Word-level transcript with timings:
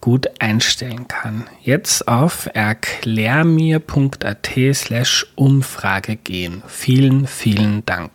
gut 0.00 0.28
einstellen 0.38 1.08
kann. 1.08 1.48
Jetzt 1.62 2.08
auf 2.08 2.48
erklärmir.at 2.52 4.50
slash 4.72 5.26
Umfrage 5.36 6.16
gehen. 6.16 6.62
Vielen, 6.66 7.26
vielen 7.26 7.84
Dank. 7.86 8.10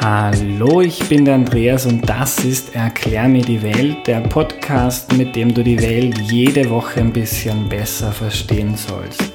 Hallo, 0.00 0.80
ich 0.80 1.06
bin 1.08 1.26
der 1.26 1.34
Andreas 1.34 1.84
und 1.84 2.08
das 2.08 2.42
ist 2.44 2.74
Erklär 2.74 3.28
mir 3.28 3.42
die 3.42 3.60
Welt, 3.62 4.06
der 4.06 4.20
Podcast, 4.20 5.12
mit 5.12 5.36
dem 5.36 5.52
du 5.52 5.62
die 5.62 5.82
Welt 5.82 6.16
jede 6.18 6.70
Woche 6.70 7.00
ein 7.00 7.12
bisschen 7.12 7.68
besser 7.68 8.10
verstehen 8.12 8.74
sollst. 8.74 9.32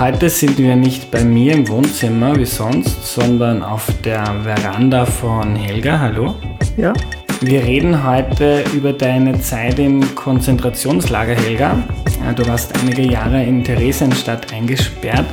Heute 0.00 0.30
sind 0.30 0.56
wir 0.56 0.76
nicht 0.76 1.10
bei 1.10 1.22
mir 1.22 1.52
im 1.52 1.68
Wohnzimmer 1.68 2.34
wie 2.38 2.46
sonst, 2.46 3.04
sondern 3.04 3.62
auf 3.62 3.86
der 4.02 4.24
Veranda 4.44 5.04
von 5.04 5.54
Helga. 5.54 6.00
Hallo. 6.00 6.36
Ja. 6.78 6.94
Wir 7.42 7.62
reden 7.62 8.02
heute 8.02 8.64
über 8.74 8.94
deine 8.94 9.38
Zeit 9.42 9.78
im 9.78 10.14
Konzentrationslager, 10.14 11.34
Helga. 11.34 11.84
Du 12.34 12.46
warst 12.48 12.80
einige 12.80 13.02
Jahre 13.02 13.44
in 13.44 13.62
Theresienstadt 13.62 14.50
eingesperrt. 14.54 15.26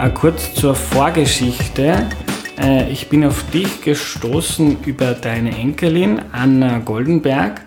Äh, 0.00 0.08
kurz 0.08 0.54
zur 0.54 0.74
Vorgeschichte. 0.74 2.06
Äh, 2.58 2.90
ich 2.90 3.10
bin 3.10 3.26
auf 3.26 3.44
dich 3.50 3.82
gestoßen 3.82 4.78
über 4.86 5.12
deine 5.12 5.50
Enkelin 5.50 6.22
Anna 6.32 6.78
Goldenberg. 6.78 7.60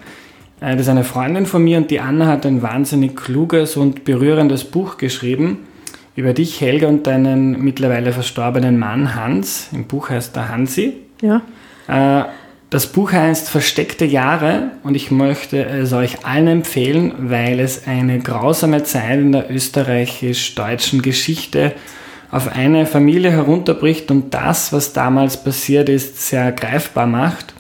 Äh, 0.60 0.72
das 0.72 0.82
ist 0.82 0.90
eine 0.90 1.04
Freundin 1.04 1.46
von 1.46 1.64
mir 1.64 1.78
und 1.78 1.92
die 1.92 2.00
Anna 2.00 2.26
hat 2.26 2.48
ein 2.48 2.64
wahnsinnig 2.64 3.16
kluges 3.16 3.78
und 3.78 4.06
berührendes 4.06 4.64
Buch 4.64 4.98
geschrieben 4.98 5.68
über 6.16 6.34
dich, 6.34 6.60
Helga, 6.62 6.88
und 6.88 7.08
deinen 7.08 7.64
mittlerweile 7.64 8.12
verstorbenen 8.12 8.78
Mann 8.78 9.16
Hans. 9.16 9.70
Im 9.72 9.86
Buch 9.86 10.10
heißt 10.10 10.36
er 10.36 10.50
Hansi. 10.50 10.94
Ja. 11.22 11.42
Äh, 11.88 12.26
das 12.70 12.88
Buch 12.88 13.12
heißt 13.12 13.50
Versteckte 13.50 14.06
Jahre 14.06 14.72
und 14.84 14.96
ich 14.96 15.12
möchte 15.12 15.66
es 15.66 15.92
euch 15.92 16.26
allen 16.26 16.48
empfehlen, 16.48 17.14
weil 17.18 17.60
es 17.60 17.86
eine 17.86 18.20
grausame 18.20 18.84
Zeit 18.84 19.20
in 19.20 19.34
der 19.34 19.52
österreichisch-deutschen 19.52 21.02
Geschichte 21.02 21.74
auf 22.32 22.48
eine 22.56 22.86
Familie 22.86 23.32
herunterbricht 23.32 24.10
und 24.10 24.34
das, 24.34 24.72
was 24.72 24.94
damals 24.94 25.44
passiert 25.44 25.90
ist, 25.90 26.30
sehr 26.30 26.54
greifbar 26.54 27.08
macht. 27.08 27.54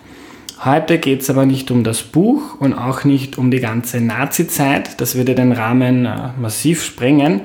Heute 0.63 0.97
geht 0.97 1.23
es 1.23 1.29
aber 1.29 1.45
nicht 1.45 1.71
um 1.71 1.83
das 1.83 2.03
Buch 2.03 2.55
und 2.59 2.73
auch 2.73 3.03
nicht 3.03 3.37
um 3.37 3.51
die 3.51 3.59
ganze 3.59 3.99
Nazi-Zeit, 3.99 5.01
das 5.01 5.15
würde 5.15 5.35
den 5.35 5.51
Rahmen 5.51 6.05
äh, 6.05 6.29
massiv 6.39 6.85
sprengen. 6.85 7.41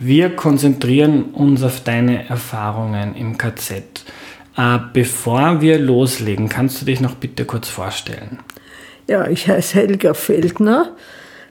Wir 0.00 0.36
konzentrieren 0.36 1.24
uns 1.32 1.64
auf 1.64 1.82
deine 1.82 2.28
Erfahrungen 2.28 3.16
im 3.16 3.36
KZ. 3.36 4.04
Äh, 4.56 4.78
bevor 4.92 5.60
wir 5.60 5.80
loslegen, 5.80 6.48
kannst 6.48 6.80
du 6.80 6.86
dich 6.86 7.00
noch 7.00 7.16
bitte 7.16 7.44
kurz 7.44 7.68
vorstellen? 7.68 8.38
Ja, 9.08 9.26
ich 9.26 9.48
heiße 9.48 9.76
Helga 9.76 10.14
Feldner, 10.14 10.94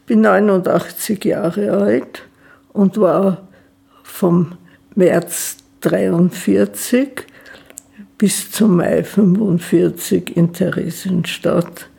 bin 0.05 0.21
89 0.21 1.25
Jahre 1.25 1.71
alt 1.71 2.23
und 2.71 2.97
war 2.97 3.49
vom 4.03 4.53
März 4.95 5.57
43 5.81 7.25
bis 8.17 8.49
zum 8.49 8.77
Mai 8.77 9.03
45 9.03 10.37
in 10.37 10.53
Theresienstadt. 10.53 11.89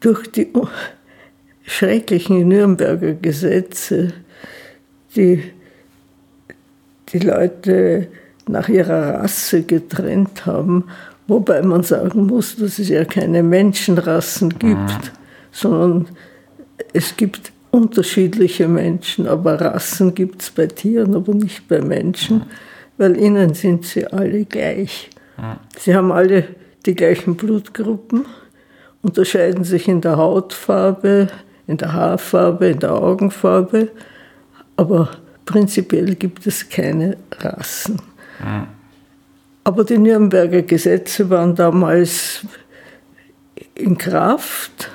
Durch 0.00 0.32
die 0.32 0.50
schrecklichen 1.62 2.48
Nürnberger 2.48 3.12
Gesetze 3.12 4.14
die 5.16 5.42
die 7.12 7.18
Leute 7.18 8.08
nach 8.48 8.68
ihrer 8.68 9.14
Rasse 9.14 9.62
getrennt 9.62 10.46
haben, 10.46 10.84
wobei 11.26 11.62
man 11.62 11.82
sagen 11.82 12.26
muss, 12.26 12.56
dass 12.56 12.78
es 12.78 12.88
ja 12.88 13.04
keine 13.04 13.42
Menschenrassen 13.42 14.50
gibt, 14.50 14.76
mhm. 14.76 15.10
sondern 15.50 16.08
es 16.92 17.16
gibt 17.16 17.52
unterschiedliche 17.70 18.68
Menschen, 18.68 19.26
aber 19.26 19.60
Rassen 19.60 20.14
gibt 20.14 20.42
es 20.42 20.50
bei 20.50 20.66
Tieren, 20.66 21.14
aber 21.14 21.34
nicht 21.34 21.68
bei 21.68 21.80
Menschen, 21.80 22.38
mhm. 22.38 22.44
weil 22.96 23.16
ihnen 23.16 23.54
sind 23.54 23.84
sie 23.84 24.06
alle 24.06 24.44
gleich. 24.44 25.10
Mhm. 25.36 25.42
Sie 25.78 25.94
haben 25.94 26.12
alle 26.12 26.44
die 26.86 26.94
gleichen 26.94 27.36
Blutgruppen, 27.36 28.24
unterscheiden 29.02 29.64
sich 29.64 29.88
in 29.88 30.00
der 30.00 30.16
Hautfarbe, 30.16 31.28
in 31.66 31.76
der 31.76 31.92
Haarfarbe, 31.92 32.68
in 32.68 32.78
der 32.78 32.94
Augenfarbe 32.94 33.88
aber 34.76 35.10
prinzipiell 35.44 36.14
gibt 36.14 36.46
es 36.46 36.68
keine 36.68 37.16
Rassen. 37.38 38.00
Mhm. 38.40 38.66
Aber 39.64 39.84
die 39.84 39.98
Nürnberger 39.98 40.62
Gesetze 40.62 41.28
waren 41.28 41.54
damals 41.54 42.46
in 43.74 43.98
Kraft 43.98 44.90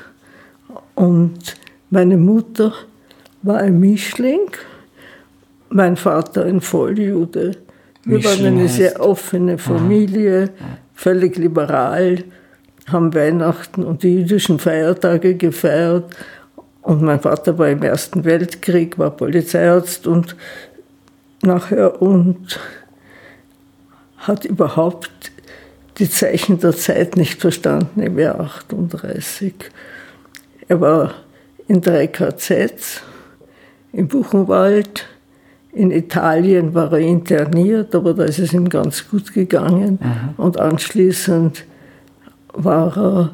und 0.96 1.56
meine 1.90 2.18
Mutter 2.18 2.74
war 3.42 3.58
ein 3.58 3.80
Mischling, 3.80 4.52
mein 5.70 5.98
Vater 5.98 6.46
ein 6.46 6.62
Volljude. 6.62 7.52
Wir 8.04 8.18
Mischling 8.18 8.46
waren 8.46 8.60
eine 8.60 8.70
sehr 8.70 9.02
offene 9.02 9.58
Familie, 9.58 10.52
völlig 10.94 11.38
liberal, 11.38 12.24
haben 12.88 13.14
Weihnachten 13.14 13.84
und 13.84 14.04
die 14.04 14.20
jüdischen 14.20 14.60
Feiertage 14.60 15.36
gefeiert 15.36 16.16
und 16.82 17.02
mein 17.02 17.20
Vater 17.20 17.58
war 17.58 17.70
im 17.70 17.84
Ersten 17.84 18.24
Weltkrieg, 18.26 18.98
war 18.98 19.12
Polizeiarzt 19.12 20.08
und 20.08 20.36
nachher 21.42 22.02
und 22.02 22.60
hat 24.18 24.46
überhaupt 24.46 25.32
die 25.98 26.10
Zeichen 26.10 26.60
der 26.60 26.76
Zeit 26.76 27.16
nicht 27.18 27.40
verstanden 27.42 28.02
im 28.02 28.18
Jahr 28.18 28.40
38. 28.40 29.54
Er 30.68 30.82
war 30.82 31.14
in 31.68 31.82
drei 31.82 32.08
KZs, 32.08 33.02
im 33.94 34.08
Buchenwald, 34.08 35.06
in 35.74 35.92
Italien 35.92 36.74
war 36.74 36.92
er 36.94 37.00
interniert, 37.00 37.96
aber 37.96 38.14
da 38.14 38.24
ist 38.24 38.40
es 38.40 38.54
ihm 38.54 38.68
ganz 38.68 39.10
gut 39.10 39.34
gegangen. 39.34 40.00
Mhm. 40.02 40.34
Und 40.38 40.60
anschließend 40.60 41.64
war 42.54 42.98
er 42.98 43.30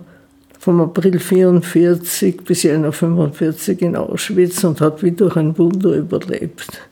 vom 0.59 0.81
April 0.81 1.19
44 1.19 2.43
bis 2.43 2.63
Januar 2.63 2.91
45 2.91 3.81
in 3.81 3.95
Auschwitz 3.95 4.63
und 4.63 4.81
hat 4.81 5.03
wie 5.03 5.11
durch 5.11 5.35
ein 5.35 5.57
Wunder 5.57 5.93
überlebt. 5.93 6.87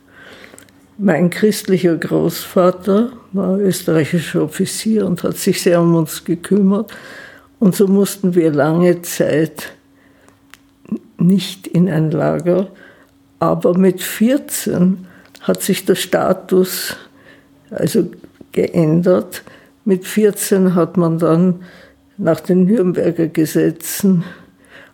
Mein 0.97 1.29
christlicher 1.29 1.97
Großvater 1.97 3.11
war 3.33 3.59
österreichischer 3.59 4.43
Offizier 4.43 5.05
und 5.05 5.23
hat 5.23 5.35
sich 5.37 5.61
sehr 5.61 5.81
um 5.81 5.95
uns 5.95 6.23
gekümmert. 6.23 6.93
Und 7.59 7.75
so 7.75 7.87
mussten 7.87 8.35
wir 8.35 8.51
lange 8.51 9.01
Zeit 9.01 9.73
nicht 11.17 11.67
in 11.67 11.89
ein 11.89 12.11
Lager, 12.11 12.67
aber 13.39 13.77
mit 13.77 14.01
14 14.01 15.05
hat 15.41 15.61
sich 15.61 15.85
der 15.85 15.95
Status 15.95 16.95
also 17.69 18.09
geändert. 18.51 19.43
Mit 19.83 20.05
14 20.05 20.75
hat 20.75 20.97
man 20.97 21.19
dann 21.19 21.61
nach 22.17 22.39
den 22.39 22.65
Nürnberger 22.65 23.27
Gesetzen 23.27 24.23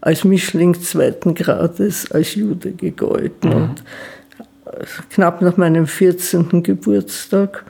als 0.01 0.23
Mischling 0.23 0.73
zweiten 0.81 1.35
Grades 1.35 2.11
als 2.11 2.35
Jude 2.35 2.71
gegolten. 2.71 3.49
Mhm. 3.49 3.55
Und 3.55 3.83
knapp 5.09 5.41
nach 5.41 5.57
meinem 5.57 5.87
14. 5.87 6.63
Geburtstag 6.63 7.65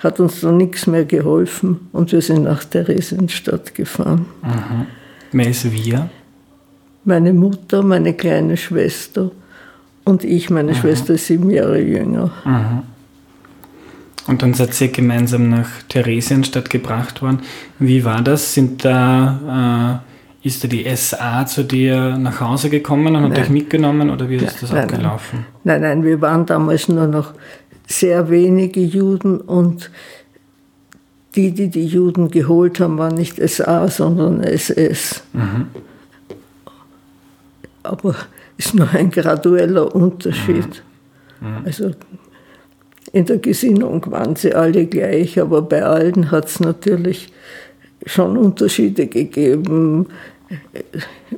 hat 0.00 0.20
uns 0.20 0.40
dann 0.40 0.56
nichts 0.56 0.86
mehr 0.86 1.04
geholfen 1.04 1.88
und 1.92 2.12
wir 2.12 2.22
sind 2.22 2.42
nach 2.42 2.64
Theresienstadt 2.64 3.74
gefahren. 3.74 4.26
Mhm. 4.42 4.86
Wer 5.32 5.48
ist 5.48 5.72
wir? 5.72 6.10
meine 7.06 7.32
Mutter, 7.32 7.82
meine 7.82 8.12
kleine 8.12 8.56
Schwester 8.56 9.30
und 10.04 10.24
ich. 10.24 10.50
Meine 10.50 10.72
mhm. 10.72 10.76
Schwester 10.76 11.14
ist 11.14 11.26
sieben 11.26 11.50
Jahre 11.50 11.80
jünger. 11.80 12.32
Mhm. 12.44 12.82
Und 14.26 14.42
dann 14.42 14.54
seid 14.54 14.80
ihr 14.80 14.88
gemeinsam 14.88 15.50
nach 15.50 15.68
Theresienstadt 15.88 16.70
gebracht 16.70 17.22
worden. 17.22 17.40
Wie 17.78 18.04
war 18.04 18.22
das? 18.22 18.54
Sind 18.54 18.84
da, 18.84 20.02
äh, 20.42 20.46
ist 20.46 20.64
da 20.64 20.68
die 20.68 20.84
SA 20.96 21.46
zu 21.46 21.62
dir 21.62 22.16
nach 22.18 22.40
Hause 22.40 22.70
gekommen 22.70 23.14
und 23.14 23.22
hat 23.22 23.38
euch 23.38 23.50
mitgenommen 23.50 24.10
oder 24.10 24.28
wie 24.28 24.36
ist 24.36 24.62
das 24.62 24.72
nein, 24.72 24.84
abgelaufen? 24.84 25.46
Nein. 25.64 25.80
nein, 25.80 25.98
nein, 25.98 26.04
wir 26.04 26.20
waren 26.20 26.46
damals 26.46 26.88
nur 26.88 27.06
noch 27.06 27.34
sehr 27.86 28.28
wenige 28.30 28.80
Juden 28.80 29.40
und 29.40 29.90
die, 31.36 31.52
die 31.52 31.68
die 31.68 31.86
Juden 31.86 32.30
geholt 32.30 32.80
haben, 32.80 32.98
waren 32.98 33.14
nicht 33.14 33.36
SA, 33.48 33.88
sondern 33.88 34.42
SS. 34.42 35.22
Mhm. 35.32 35.66
Aber 37.82 38.16
ist 38.56 38.74
nur 38.74 38.90
ein 38.90 39.10
gradueller 39.10 39.94
Unterschied. 39.94 40.82
Mhm. 41.40 41.48
Mhm. 41.48 41.64
Also 41.64 41.90
in 43.16 43.24
der 43.24 43.38
Gesinnung 43.38 44.04
waren 44.10 44.36
sie 44.36 44.52
alle 44.52 44.84
gleich, 44.84 45.40
aber 45.40 45.62
bei 45.62 45.82
allen 45.82 46.30
hat 46.30 46.48
es 46.48 46.60
natürlich 46.60 47.32
schon 48.04 48.36
Unterschiede 48.36 49.06
gegeben, 49.06 50.08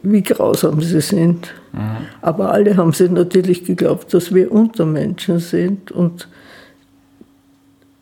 wie 0.03 0.23
grausam 0.23 0.83
sie 0.83 1.01
sind. 1.01 1.55
Mhm. 1.73 2.07
Aber 2.21 2.51
alle 2.51 2.77
haben 2.77 2.93
sie 2.93 3.09
natürlich 3.09 3.65
geglaubt, 3.65 4.13
dass 4.13 4.35
wir 4.35 4.51
Untermenschen 4.51 5.39
sind. 5.39 5.93
Und 5.93 6.27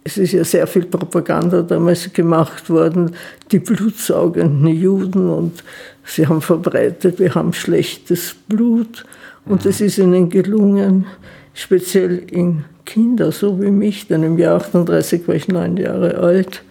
es 0.04 0.16
ist 0.16 0.32
ja 0.32 0.42
sehr 0.42 0.66
viel 0.66 0.86
Propaganda 0.86 1.60
damals 1.60 2.10
gemacht 2.14 2.70
worden, 2.70 3.10
die 3.52 3.58
blutsaugenden 3.58 4.68
Juden. 4.68 5.28
Und 5.28 5.62
sie 6.02 6.26
haben 6.26 6.40
verbreitet, 6.40 7.18
wir 7.18 7.34
haben 7.34 7.52
schlechtes 7.52 8.34
Blut. 8.48 9.04
Und 9.44 9.66
es 9.66 9.82
ist 9.82 9.98
ihnen 9.98 10.30
gelungen, 10.30 11.04
speziell 11.52 12.22
in 12.30 12.64
Kinder, 12.86 13.32
so 13.32 13.60
wie 13.60 13.70
mich, 13.70 14.08
denn 14.08 14.22
im 14.22 14.38
Jahr 14.38 14.56
38 14.56 15.28
war 15.28 15.34
ich 15.34 15.48
neun 15.48 15.76
Jahre 15.76 16.16
alt, 16.16 16.62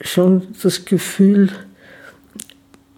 schon 0.00 0.48
das 0.62 0.84
Gefühl 0.84 1.50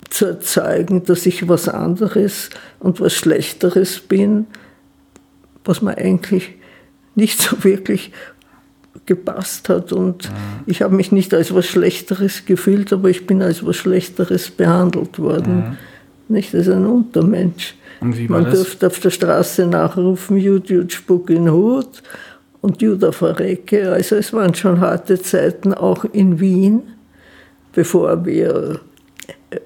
zu 0.09 0.27
erzeugen, 0.27 1.05
dass 1.05 1.27
ich 1.27 1.49
was 1.49 1.69
anderes 1.69 2.51
und 2.79 3.01
was 3.01 3.13
Schlechteres 3.13 4.01
bin, 4.01 4.47
was 5.65 5.83
mir 5.83 5.99
eigentlich 5.99 6.55
nicht 7.15 7.41
so 7.41 7.65
wirklich 7.65 8.13
gepasst 9.07 9.69
hat. 9.69 9.93
Und 9.93 10.31
mhm. 10.31 10.35
ich 10.67 10.83
habe 10.83 10.95
mich 10.95 11.13
nicht 11.13 11.35
als 11.35 11.55
was 11.55 11.67
Schlechteres 11.67 12.45
gefühlt, 12.45 12.93
aber 12.93 13.11
ich 13.11 13.27
bin 13.27 13.43
als 13.43 13.65
was 13.67 13.77
Schlechteres 13.77 14.51
behandelt 14.51 15.19
worden. 15.19 15.57
Mhm. 15.57 15.77
Nicht 16.29 16.55
als 16.55 16.69
ein 16.69 16.87
Untermensch. 16.87 17.75
Man 18.03 18.45
das? 18.45 18.55
durfte 18.55 18.87
auf 18.89 18.99
der 18.99 19.11
Straße 19.11 19.67
nachrufen, 19.67 20.37
Jud, 20.37 20.69
Jud, 20.69 20.93
Spuck 20.93 21.31
in 21.31 21.51
Hut 21.51 22.03
und 22.61 22.83
Juda 22.83 23.13
verrecke. 23.13 23.93
Also 23.93 24.17
es 24.17 24.33
waren 24.33 24.55
schon 24.55 24.81
harte 24.81 25.21
Zeiten, 25.21 25.75
auch 25.75 26.05
in 26.05 26.41
Wien, 26.41 26.83
bevor 27.73 28.25
wir 28.25 28.81
äh, 29.51 29.57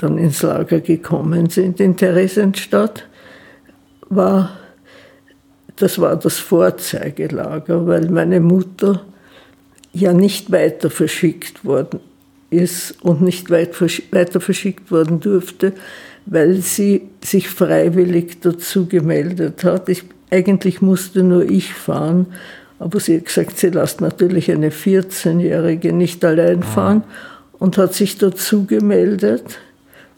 dann 0.00 0.18
ins 0.18 0.42
Lager 0.42 0.80
gekommen 0.80 1.48
sind. 1.48 1.80
In 1.80 1.96
Theresienstadt 1.96 3.06
war, 4.08 4.58
das 5.76 5.98
war 5.98 6.16
das 6.16 6.38
Vorzeigelager, 6.38 7.86
weil 7.86 8.10
meine 8.10 8.40
Mutter 8.40 9.02
ja 9.92 10.12
nicht 10.12 10.52
weiter 10.52 10.90
verschickt 10.90 11.64
worden 11.64 12.00
ist 12.50 13.02
und 13.02 13.22
nicht 13.22 13.50
weit, 13.50 13.80
weiter 14.12 14.40
verschickt 14.40 14.90
worden 14.90 15.20
durfte, 15.20 15.72
weil 16.26 16.56
sie 16.56 17.02
sich 17.24 17.48
freiwillig 17.48 18.40
dazu 18.40 18.86
gemeldet 18.86 19.64
hat. 19.64 19.88
Ich, 19.88 20.04
eigentlich 20.30 20.82
musste 20.82 21.22
nur 21.22 21.48
ich 21.48 21.72
fahren, 21.72 22.26
aber 22.78 23.00
sie 23.00 23.16
hat 23.16 23.26
gesagt, 23.26 23.58
sie 23.58 23.68
lässt 23.68 24.00
natürlich 24.00 24.50
eine 24.50 24.70
14-Jährige 24.70 25.92
nicht 25.92 26.24
allein 26.24 26.62
ah. 26.62 26.66
fahren 26.66 27.04
und 27.52 27.78
hat 27.78 27.94
sich 27.94 28.18
dazu 28.18 28.66
gemeldet 28.66 29.58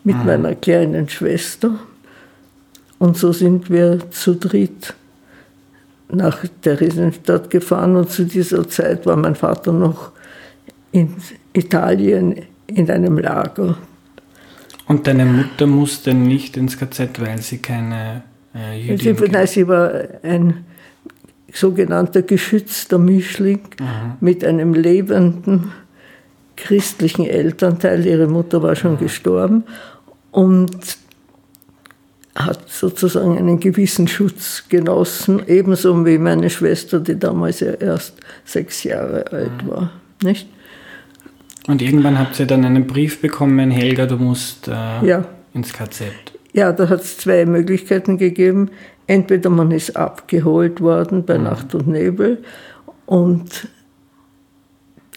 mit 0.03 0.17
mhm. 0.17 0.27
meiner 0.27 0.55
kleinen 0.55 1.09
Schwester. 1.09 1.79
Und 2.99 3.17
so 3.17 3.33
sind 3.33 3.71
wir 3.71 4.11
zu 4.11 4.35
dritt 4.35 4.95
nach 6.11 6.45
Theresienstadt 6.63 7.51
gefahren 7.51 7.97
und 7.97 8.11
zu 8.11 8.25
dieser 8.25 8.67
Zeit 8.67 9.05
war 9.07 9.17
mein 9.17 9.35
Vater 9.35 9.73
noch 9.73 10.11
in 10.91 11.15
Italien 11.53 12.35
in 12.67 12.91
einem 12.91 13.19
Lager. 13.19 13.77
Und 14.89 15.07
deine 15.07 15.27
Mutter 15.27 15.67
musste 15.67 16.15
nicht 16.15 16.57
ins 16.57 16.79
KZ, 16.79 17.21
weil 17.21 17.41
sie 17.43 17.59
keine 17.59 18.23
äh, 18.55 18.81
Jüdin 18.81 19.17
sie, 19.17 19.29
Nein, 19.31 19.47
sie 19.47 19.69
war 19.69 19.93
ein 20.23 20.65
sogenannter 21.53 22.23
geschützter 22.23 22.99
Mischling 22.99 23.61
mhm. 23.79 24.15
mit 24.21 24.45
einem 24.45 24.73
lebenden 24.73 25.73
christlichen 26.57 27.27
Elternteil. 27.27 28.05
Ihre 28.07 28.27
Mutter 28.27 28.63
war 28.63 28.75
schon 28.77 28.95
mhm. 28.95 28.99
gestorben 28.99 29.65
und 30.31 30.77
hat 32.35 32.71
sozusagen 32.71 33.37
einen 33.37 33.61
gewissen 33.61 34.09
Schutz 34.09 34.65
genossen, 34.71 35.43
ebenso 35.49 36.07
wie 36.07 36.19
meine 36.19 36.49
Schwester, 36.49 37.01
die 37.01 37.19
damals 37.19 37.61
ja 37.61 37.73
erst 37.73 38.15
sechs 38.45 38.85
Jahre 38.85 39.31
alt 39.33 39.69
war. 39.69 39.91
Nicht? 40.23 40.49
Und 41.69 41.83
irgendwann 41.83 42.19
habt 42.19 42.41
ihr 42.41 42.47
dann 42.47 42.65
einen 42.65 42.87
Brief 42.87 43.21
bekommen, 43.21 43.71
Helga, 43.71 44.07
du 44.07 44.17
musst 44.17 44.69
äh, 44.69 45.07
ja. 45.07 45.25
ins 45.53 45.75
KZ. 45.75 46.07
Ja, 46.55 46.73
da 46.73 46.89
hat 46.89 47.03
es 47.03 47.19
zwei 47.19 47.45
Möglichkeiten 47.45 48.17
gegeben. 48.17 48.71
Entweder 49.07 49.51
man 49.51 49.71
ist 49.71 49.95
abgeholt 49.95 50.81
worden 50.81 51.27
bei 51.27 51.37
mhm. 51.37 51.45
Nacht 51.45 51.75
und 51.75 51.87
Nebel 51.87 52.43
und 53.05 53.69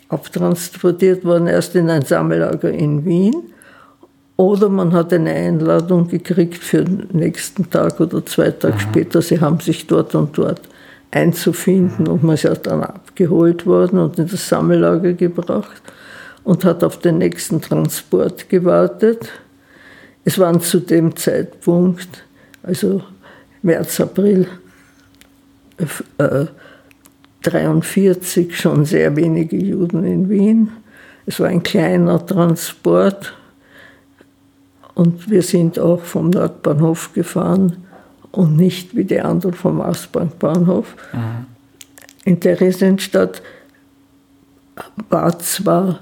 abtransportiert 0.09 1.23
worden 1.23 1.47
erst 1.47 1.73
in 1.75 1.89
ein 1.89 2.01
Sammellager 2.01 2.69
in 2.69 3.05
Wien. 3.05 3.33
Oder 4.35 4.67
man 4.67 4.91
hat 4.91 5.13
eine 5.13 5.31
Einladung 5.31 6.09
gekriegt 6.09 6.57
für 6.57 6.83
den 6.83 7.07
nächsten 7.13 7.69
Tag 7.69 7.97
oder 8.01 8.25
zwei 8.25 8.51
Tage 8.51 8.73
mhm. 8.73 8.79
später. 8.79 9.21
Sie 9.21 9.39
haben 9.39 9.61
sich 9.61 9.87
dort 9.87 10.15
und 10.15 10.37
dort 10.37 10.67
einzufinden 11.11 12.07
mhm. 12.07 12.11
und 12.11 12.23
man 12.23 12.33
ist 12.33 12.43
ja 12.43 12.53
dann 12.55 12.83
abgeholt 12.83 13.65
worden 13.65 13.99
und 13.99 14.19
in 14.19 14.27
das 14.27 14.49
Sammellager 14.49 15.13
gebracht 15.13 15.81
und 16.43 16.65
hat 16.65 16.83
auf 16.83 16.99
den 16.99 17.17
nächsten 17.19 17.61
Transport 17.61 18.49
gewartet. 18.49 19.29
Es 20.23 20.37
waren 20.39 20.61
zu 20.61 20.79
dem 20.79 21.15
Zeitpunkt, 21.15 22.23
also 22.63 23.03
März, 23.61 23.99
April 23.99 24.47
äh, 26.17 26.45
43, 27.43 28.57
schon 28.57 28.85
sehr 28.85 29.15
wenige 29.15 29.57
Juden 29.57 30.03
in 30.05 30.29
Wien. 30.29 30.71
Es 31.25 31.39
war 31.39 31.47
ein 31.47 31.63
kleiner 31.63 32.25
Transport 32.25 33.33
und 34.93 35.29
wir 35.29 35.41
sind 35.41 35.79
auch 35.79 36.01
vom 36.01 36.29
Nordbahnhof 36.29 37.13
gefahren 37.13 37.77
und 38.31 38.57
nicht 38.57 38.95
wie 38.95 39.05
die 39.05 39.21
anderen 39.21 39.53
vom 39.53 39.79
Ostbankbahnhof. 39.79 40.95
Mhm. 41.13 41.45
In 42.23 42.39
Theresienstadt 42.39 43.41
war 45.09 45.37
zwar 45.39 45.99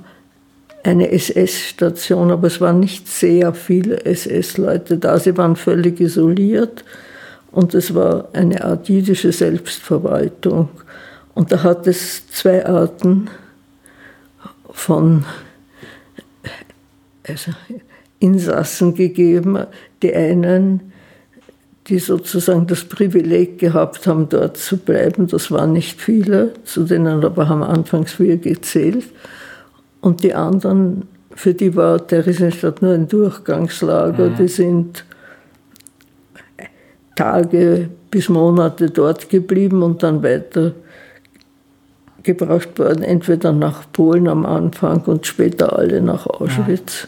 eine 0.83 1.11
SS-Station, 1.11 2.31
aber 2.31 2.47
es 2.47 2.61
waren 2.61 2.79
nicht 2.79 3.07
sehr 3.07 3.53
viele 3.53 4.05
SS-Leute 4.05 4.97
da. 4.97 5.19
Sie 5.19 5.35
waren 5.37 5.55
völlig 5.55 5.99
isoliert 5.99 6.83
und 7.51 7.73
es 7.73 7.93
war 7.93 8.29
eine 8.33 8.63
Art 8.63 8.87
jüdische 8.87 9.31
Selbstverwaltung. 9.31 10.69
Und 11.33 11.51
da 11.51 11.63
hat 11.63 11.87
es 11.87 12.27
zwei 12.29 12.65
Arten 12.65 13.29
von 14.71 15.25
also 17.27 17.51
Insassen 18.19 18.95
gegeben. 18.95 19.65
Die 20.01 20.13
einen, 20.13 20.91
die 21.87 21.99
sozusagen 21.99 22.67
das 22.67 22.83
Privileg 22.85 23.59
gehabt 23.59 24.07
haben, 24.07 24.29
dort 24.29 24.57
zu 24.57 24.77
bleiben, 24.77 25.27
das 25.27 25.51
waren 25.51 25.73
nicht 25.73 26.01
viele, 26.01 26.53
zu 26.63 26.83
denen 26.83 27.23
aber 27.23 27.49
haben 27.49 27.63
anfangs 27.63 28.19
wir 28.19 28.37
gezählt. 28.37 29.05
Und 30.01 30.23
die 30.23 30.33
anderen, 30.33 31.07
für 31.31 31.53
die 31.53 31.75
war 31.75 32.05
Theresienstadt 32.05 32.81
nur 32.81 32.93
ein 32.93 33.07
Durchgangslager, 33.07 34.29
mhm. 34.29 34.35
die 34.35 34.47
sind 34.47 35.05
Tage 37.15 37.89
bis 38.11 38.29
Monate 38.29 38.89
dort 38.89 39.29
geblieben 39.29 39.83
und 39.83 40.03
dann 40.03 40.23
weiter 40.23 40.73
gebracht 42.23 42.79
worden, 42.79 43.03
entweder 43.03 43.51
nach 43.51 43.83
Polen 43.91 44.27
am 44.27 44.45
Anfang 44.45 45.01
und 45.01 45.25
später 45.25 45.77
alle 45.77 46.01
nach 46.01 46.27
Auschwitz. 46.27 47.03
Ja. 47.03 47.07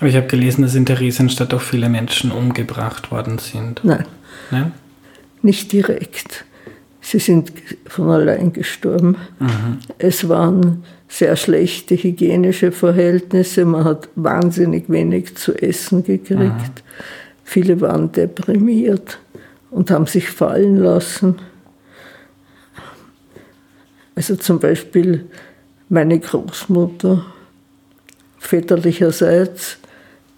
Aber 0.00 0.08
ich 0.08 0.16
habe 0.16 0.26
gelesen, 0.26 0.62
dass 0.62 0.74
in 0.74 0.84
Theresienstadt 0.84 1.54
auch 1.54 1.60
viele 1.60 1.88
Menschen 1.88 2.32
umgebracht 2.32 3.10
worden 3.10 3.38
sind. 3.38 3.84
Nein. 3.84 4.04
Nein? 4.50 4.72
Nicht 5.42 5.72
direkt. 5.72 6.44
Sie 7.00 7.18
sind 7.18 7.52
von 7.86 8.10
allein 8.10 8.52
gestorben. 8.52 9.16
Mhm. 9.38 9.78
Es 9.98 10.28
waren 10.28 10.84
sehr 11.12 11.36
schlechte 11.36 11.94
hygienische 11.94 12.72
Verhältnisse. 12.72 13.66
Man 13.66 13.84
hat 13.84 14.08
wahnsinnig 14.14 14.88
wenig 14.88 15.36
zu 15.36 15.52
essen 15.52 16.02
gekriegt. 16.04 16.40
Aha. 16.40 17.04
Viele 17.44 17.82
waren 17.82 18.12
deprimiert 18.12 19.18
und 19.70 19.90
haben 19.90 20.06
sich 20.06 20.30
fallen 20.30 20.76
lassen. 20.76 21.36
Also 24.14 24.36
zum 24.36 24.58
Beispiel 24.58 25.26
meine 25.90 26.18
Großmutter 26.18 27.26
väterlicherseits, 28.38 29.76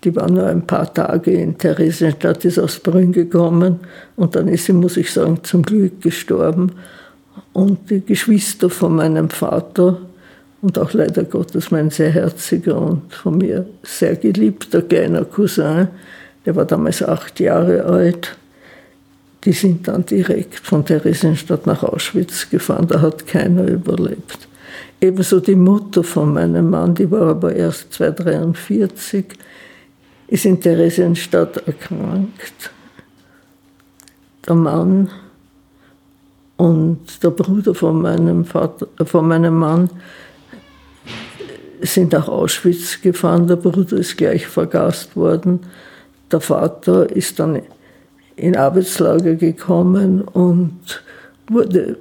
die 0.02 0.16
war 0.16 0.28
nur 0.28 0.47
ein 0.47 0.66
paar 0.66 0.93
Tage 0.93 1.31
in 1.31 1.57
Theresienstadt, 1.57 2.45
ist 2.45 2.59
aus 2.59 2.81
Brünn 2.81 3.12
gekommen 3.12 3.78
und 4.16 4.35
dann 4.35 4.49
ist 4.49 4.64
sie, 4.64 4.73
muss 4.73 4.97
ich 4.97 5.12
sagen, 5.12 5.38
zum 5.45 5.62
Glück 5.62 6.00
gestorben. 6.00 6.73
Und 7.52 7.90
die 7.90 8.00
Geschwister 8.00 8.71
von 8.71 8.97
meinem 8.97 9.31
Vater 9.31 10.00
und 10.64 10.78
auch 10.78 10.94
leider 10.94 11.25
Gottes 11.25 11.71
mein 11.71 11.90
sehr 11.90 12.11
herziger 12.11 12.80
und 12.80 13.12
von 13.12 13.37
mir 13.37 13.66
sehr 13.83 14.16
geliebter 14.16 14.80
kleiner 14.80 15.26
Cousin, 15.26 15.88
der 16.47 16.56
war 16.56 16.64
damals 16.64 17.02
acht 17.02 17.38
Jahre 17.38 17.85
alt, 17.85 18.35
die 19.44 19.52
sind 19.52 19.87
dann 19.87 20.06
direkt 20.06 20.59
von 20.59 20.83
Theresienstadt 20.83 21.66
nach 21.66 21.83
Auschwitz 21.83 22.49
gefahren, 22.49 22.88
da 22.88 23.02
hat 23.02 23.26
keiner 23.26 23.68
überlebt. 23.68 24.49
Ebenso 25.02 25.38
die 25.40 25.54
Mutter 25.54 26.02
von 26.02 26.33
meinem 26.33 26.71
Mann, 26.71 26.94
die 26.94 27.11
war 27.11 27.28
aber 27.28 27.54
erst 27.54 27.92
243, 27.92 29.26
ist 30.28 30.47
in 30.47 30.62
Theresienstadt 30.62 31.59
erkrankt. 31.66 32.71
Der 34.49 34.54
Mann 34.54 35.11
und 36.56 37.23
der 37.23 37.30
Bruder 37.30 37.75
von 37.75 38.00
meinem, 38.00 38.47
Vater, 38.47 38.87
von 39.04 39.28
meinem 39.28 39.56
Mann 39.56 39.90
sind 41.85 42.12
nach 42.12 42.29
Auschwitz 42.29 43.00
gefahren. 43.00 43.47
Der 43.47 43.57
Bruder 43.57 43.97
ist 43.97 44.17
gleich 44.17 44.47
vergast 44.47 45.17
worden. 45.17 45.61
Der 46.31 46.41
Vater 46.41 47.11
ist 47.11 47.38
dann 47.38 47.62
in 48.37 48.57
Arbeitslager 48.57 49.35
gekommen 49.35 50.23
und 50.23 51.03
wurde 51.49 51.97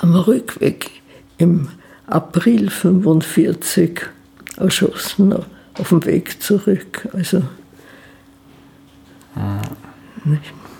am 0.00 0.14
Rückweg 0.14 0.90
im 1.38 1.68
April 2.06 2.68
1945 2.68 4.00
erschossen 4.56 5.34
auf 5.74 5.88
dem 5.90 6.04
Weg 6.04 6.42
zurück. 6.42 7.08
Also 7.12 7.42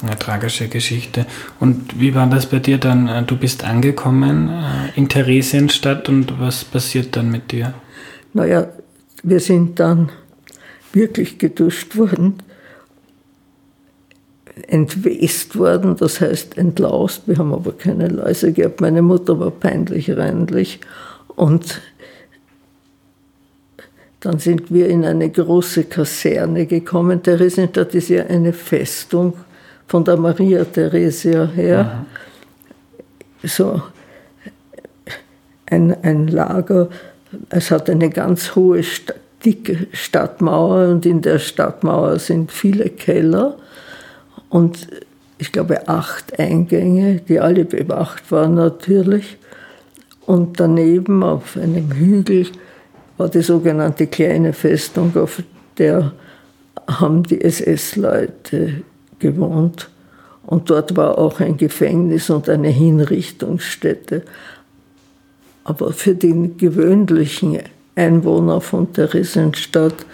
eine 0.02 0.18
tragische 0.18 0.68
Geschichte. 0.68 1.26
Und 1.60 2.00
wie 2.00 2.14
war 2.14 2.26
das 2.26 2.46
bei 2.46 2.58
dir 2.58 2.78
dann? 2.78 3.26
Du 3.26 3.36
bist 3.36 3.64
angekommen 3.64 4.48
äh, 4.48 4.96
in 4.96 5.08
Theresienstadt 5.08 6.08
und 6.08 6.40
was 6.40 6.64
passiert 6.64 7.16
dann 7.16 7.30
mit 7.30 7.52
dir? 7.52 7.74
Naja, 8.32 8.68
wir 9.22 9.40
sind 9.40 9.80
dann 9.80 10.10
wirklich 10.92 11.38
geduscht 11.38 11.96
worden, 11.96 12.34
entwest 14.66 15.56
worden, 15.58 15.96
das 15.96 16.20
heißt 16.20 16.58
entlaust. 16.58 17.22
Wir 17.26 17.38
haben 17.38 17.52
aber 17.52 17.72
keine 17.72 18.08
Läuse 18.08 18.52
gehabt. 18.52 18.80
Meine 18.80 19.02
Mutter 19.02 19.38
war 19.38 19.50
peinlich 19.50 20.16
reinlich 20.16 20.80
und 21.28 21.80
dann 24.20 24.40
sind 24.40 24.72
wir 24.72 24.88
in 24.88 25.04
eine 25.04 25.30
große 25.30 25.84
Kaserne 25.84 26.66
gekommen. 26.66 27.22
Theresienstadt 27.22 27.94
ist 27.94 28.08
ja 28.08 28.26
eine 28.26 28.52
Festung 28.52 29.34
von 29.88 30.04
der 30.04 30.16
Maria 30.16 30.64
Theresia 30.64 31.46
her. 31.46 32.06
Mhm. 33.42 33.48
So 33.48 33.82
ein, 35.66 35.96
ein 36.02 36.28
Lager. 36.28 36.88
Es 37.50 37.70
hat 37.70 37.90
eine 37.90 38.10
ganz 38.10 38.54
hohe, 38.54 38.82
dicke 39.44 39.86
Stadtmauer 39.92 40.88
und 40.88 41.06
in 41.06 41.22
der 41.22 41.38
Stadtmauer 41.38 42.18
sind 42.18 42.52
viele 42.52 42.90
Keller 42.90 43.56
und 44.48 44.88
ich 45.38 45.52
glaube 45.52 45.88
acht 45.88 46.38
Eingänge, 46.38 47.20
die 47.20 47.38
alle 47.38 47.64
bewacht 47.64 48.30
waren 48.32 48.54
natürlich. 48.54 49.36
Und 50.26 50.58
daneben 50.60 51.22
auf 51.22 51.56
einem 51.56 51.92
Hügel 51.92 52.48
war 53.16 53.28
die 53.28 53.42
sogenannte 53.42 54.08
kleine 54.08 54.52
Festung, 54.52 55.16
auf 55.16 55.42
der 55.78 56.12
haben 56.86 57.22
die 57.22 57.40
SS-Leute 57.40 58.82
gewohnt. 59.18 59.88
Und 60.46 60.70
dort 60.70 60.96
war 60.96 61.18
auch 61.18 61.40
ein 61.40 61.56
Gefängnis 61.56 62.30
und 62.30 62.48
eine 62.48 62.68
Hinrichtungsstätte. 62.68 64.22
Aber 65.64 65.92
für 65.92 66.14
den 66.14 66.56
gewöhnlichen 66.56 67.58
Einwohner 67.94 68.60
von 68.60 68.90
Theresienstadt, 68.92 70.06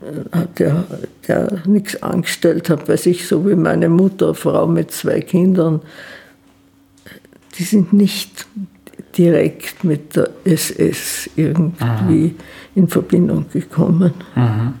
äh, 0.00 0.46
der, 0.58 0.84
der 1.28 1.62
nichts 1.66 2.02
angestellt 2.02 2.68
hat, 2.68 2.88
weiß 2.88 3.06
ich, 3.06 3.28
so 3.28 3.48
wie 3.48 3.54
meine 3.54 3.88
Mutter, 3.88 4.34
Frau 4.34 4.66
mit 4.66 4.90
zwei 4.90 5.20
Kindern, 5.20 5.80
die 7.56 7.62
sind 7.62 7.92
nicht 7.92 8.46
direkt 9.16 9.84
mit 9.84 10.16
der 10.16 10.30
SS 10.44 11.30
irgendwie 11.36 11.84
Aha. 11.84 12.44
in 12.74 12.88
Verbindung 12.88 13.46
gekommen. 13.52 14.12
Aha. 14.34 14.74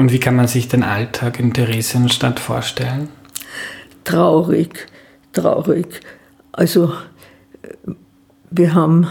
Und 0.00 0.12
wie 0.12 0.18
kann 0.18 0.34
man 0.34 0.48
sich 0.48 0.66
den 0.66 0.82
Alltag 0.82 1.38
in 1.38 1.52
Theresienstadt 1.52 2.40
vorstellen? 2.40 3.10
Traurig, 4.04 4.86
traurig. 5.34 6.00
Also 6.52 6.94
wir 8.50 8.72
haben 8.72 9.06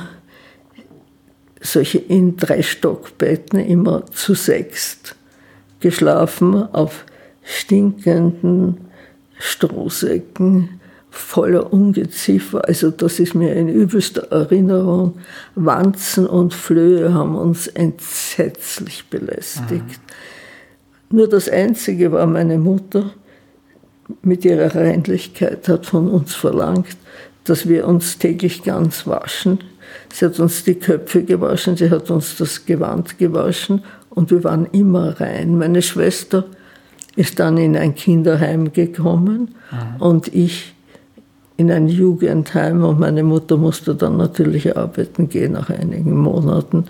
solche 1.61 1.99
in 1.99 2.37
drei 2.37 2.63
Stockbetten 2.63 3.59
immer 3.59 4.07
zu 4.07 4.33
sechst 4.33 5.15
geschlafen 5.79 6.55
auf 6.73 7.05
stinkenden 7.43 8.89
Strohsäcken 9.37 10.79
voller 11.11 11.71
Ungeziefer. 11.71 12.67
Also 12.67 12.89
das 12.89 13.19
ist 13.19 13.35
mir 13.35 13.53
in 13.53 13.69
übelster 13.69 14.31
Erinnerung. 14.31 15.19
Wanzen 15.53 16.25
und 16.25 16.55
Flöhe 16.55 17.13
haben 17.13 17.35
uns 17.35 17.67
entsetzlich 17.67 19.05
belästigt. 19.11 19.85
Mhm. 19.85 20.38
Nur 21.11 21.27
das 21.27 21.49
Einzige 21.49 22.11
war 22.11 22.27
meine 22.27 22.57
Mutter 22.57 23.11
mit 24.21 24.45
ihrer 24.45 24.75
Reinlichkeit 24.75 25.67
hat 25.67 25.85
von 25.85 26.09
uns 26.09 26.35
verlangt, 26.35 26.97
dass 27.43 27.67
wir 27.67 27.87
uns 27.87 28.17
täglich 28.17 28.63
ganz 28.63 29.07
waschen. 29.07 29.59
Sie 30.11 30.25
hat 30.25 30.39
uns 30.39 30.63
die 30.63 30.75
Köpfe 30.75 31.23
gewaschen, 31.23 31.77
sie 31.77 31.89
hat 31.89 32.09
uns 32.11 32.37
das 32.37 32.65
Gewand 32.65 33.17
gewaschen 33.17 33.83
und 34.09 34.31
wir 34.31 34.43
waren 34.43 34.67
immer 34.71 35.19
rein. 35.19 35.57
Meine 35.57 35.81
Schwester 35.81 36.45
ist 37.15 37.39
dann 37.39 37.57
in 37.57 37.75
ein 37.75 37.95
Kinderheim 37.95 38.71
gekommen 38.71 39.55
mhm. 39.71 40.01
und 40.01 40.33
ich 40.33 40.73
in 41.57 41.71
ein 41.71 41.89
Jugendheim 41.89 42.83
und 42.85 42.99
meine 42.99 43.23
Mutter 43.23 43.57
musste 43.57 43.93
dann 43.93 44.15
natürlich 44.17 44.77
arbeiten 44.77 45.27
gehen 45.27 45.53
nach 45.53 45.69
einigen 45.69 46.17
Monaten. 46.17 46.85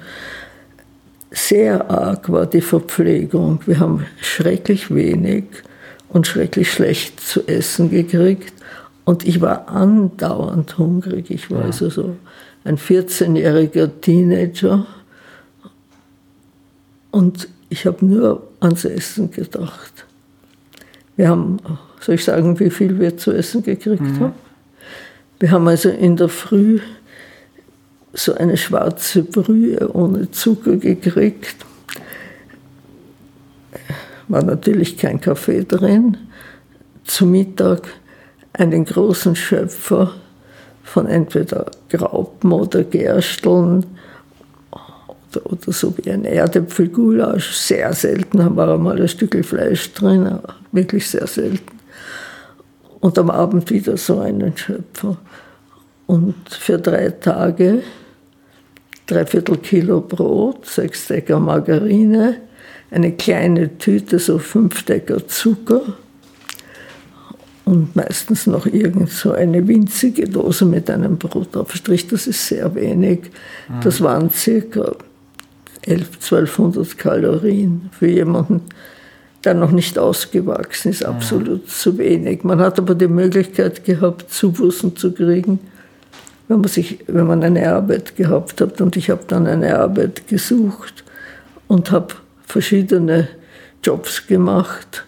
Sehr 1.31 1.89
arg 1.89 2.31
war 2.31 2.47
die 2.47 2.61
Verpflegung. 2.61 3.61
Wir 3.65 3.79
haben 3.79 4.05
schrecklich 4.21 4.93
wenig 4.93 5.45
und 6.09 6.25
schrecklich 6.25 6.71
schlecht 6.71 7.19
zu 7.19 7.47
essen 7.47 7.91
gekriegt. 7.91 8.53
Und 9.05 9.27
ich 9.27 9.41
war 9.41 9.69
andauernd 9.69 10.77
hungrig. 10.77 11.29
Ich 11.29 11.51
war 11.51 11.61
ja. 11.61 11.65
also 11.65 11.89
so 11.89 12.15
ein 12.63 12.77
14-jähriger 12.77 13.89
Teenager. 14.01 14.85
Und 17.11 17.47
ich 17.69 17.85
habe 17.85 18.05
nur 18.05 18.47
ans 18.59 18.85
Essen 18.85 19.31
gedacht. 19.31 20.05
Wir 21.15 21.29
haben, 21.29 21.57
soll 21.99 22.15
ich 22.15 22.23
sagen, 22.23 22.59
wie 22.59 22.69
viel 22.69 22.99
wir 22.99 23.17
zu 23.17 23.31
essen 23.31 23.63
gekriegt 23.63 24.01
mhm. 24.01 24.19
haben? 24.19 24.33
Wir 25.39 25.51
haben 25.51 25.67
also 25.67 25.89
in 25.89 26.17
der 26.17 26.29
Früh 26.29 26.79
so 28.13 28.33
eine 28.33 28.57
schwarze 28.57 29.23
Brühe 29.23 29.89
ohne 29.93 30.31
Zucker 30.31 30.77
gekriegt. 30.77 31.55
War 34.27 34.43
natürlich 34.43 34.97
kein 34.97 35.21
Kaffee 35.21 35.63
drin. 35.63 36.17
Zu 37.03 37.25
Mittag 37.25 37.87
einen 38.53 38.85
großen 38.85 39.35
Schöpfer 39.35 40.13
von 40.83 41.07
entweder 41.07 41.69
Graupen 41.89 42.51
oder 42.51 42.83
Gersteln 42.83 43.85
oder, 44.71 45.45
oder 45.51 45.71
so 45.71 45.95
wie 45.97 46.11
ein 46.11 46.25
Erdäpfelgulasch. 46.25 47.53
Sehr 47.53 47.93
selten 47.93 48.55
war 48.55 48.73
einmal 48.73 49.01
ein 49.01 49.07
Stück 49.07 49.43
Fleisch 49.45 49.93
drin, 49.93 50.39
wirklich 50.71 51.07
sehr 51.07 51.27
selten 51.27 51.79
und 52.99 53.17
am 53.17 53.29
Abend 53.29 53.69
wieder 53.69 53.97
so 53.97 54.19
einen 54.19 54.55
Schöpfer. 54.55 55.17
Und 56.07 56.35
für 56.49 56.77
drei 56.79 57.09
Tage 57.09 57.83
dreiviertel 59.09 59.57
Kilo 59.57 60.01
Brot, 60.01 60.65
sechs 60.65 61.07
Decker 61.07 61.39
Margarine, 61.39 62.35
eine 62.91 63.11
kleine 63.13 63.77
Tüte, 63.77 64.19
so 64.19 64.37
fünf 64.37 64.83
Decker 64.83 65.27
Zucker 65.27 65.81
und 67.65 67.95
meistens 67.95 68.47
noch 68.47 68.65
irgend 68.65 69.11
so 69.11 69.31
eine 69.31 69.67
winzige 69.67 70.27
Dose 70.27 70.65
mit 70.65 70.89
einem 70.89 71.17
Brotaufstrich. 71.17 72.07
Das 72.07 72.25
ist 72.25 72.47
sehr 72.47 72.73
wenig. 72.73 73.19
Mhm. 73.67 73.81
Das 73.83 74.01
waren 74.01 74.31
circa 74.31 74.95
11, 75.83 76.07
1200 76.15 76.97
Kalorien 76.97 77.89
für 77.91 78.07
jemanden, 78.07 78.61
der 79.43 79.53
noch 79.53 79.71
nicht 79.71 79.99
ausgewachsen 79.99 80.89
ist. 80.89 81.05
Absolut 81.05 81.63
mhm. 81.63 81.67
zu 81.67 81.97
wenig. 81.97 82.43
Man 82.43 82.59
hat 82.59 82.79
aber 82.79 82.95
die 82.95 83.07
Möglichkeit 83.07 83.85
gehabt, 83.85 84.31
Zubußen 84.31 84.95
zu 84.95 85.13
kriegen, 85.13 85.59
wenn 86.49 86.59
man, 86.59 86.67
sich, 86.67 86.99
wenn 87.07 87.27
man 87.27 87.41
eine 87.41 87.71
Arbeit 87.71 88.17
gehabt 88.17 88.59
hat. 88.59 88.81
Und 88.81 88.97
ich 88.97 89.09
habe 89.09 89.23
dann 89.27 89.47
eine 89.47 89.79
Arbeit 89.79 90.27
gesucht 90.27 91.05
und 91.69 91.91
habe 91.91 92.15
verschiedene 92.45 93.29
Jobs 93.81 94.27
gemacht 94.27 95.05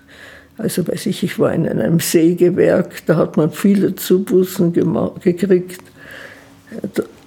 also 0.61 0.87
weiß 0.87 1.07
ich, 1.07 1.23
ich 1.23 1.39
war 1.39 1.53
in 1.53 1.67
einem 1.67 1.99
Sägewerk, 1.99 3.05
da 3.07 3.15
hat 3.15 3.35
man 3.35 3.51
viele 3.51 3.95
Zubußen 3.95 4.73
gekriegt. 5.21 5.81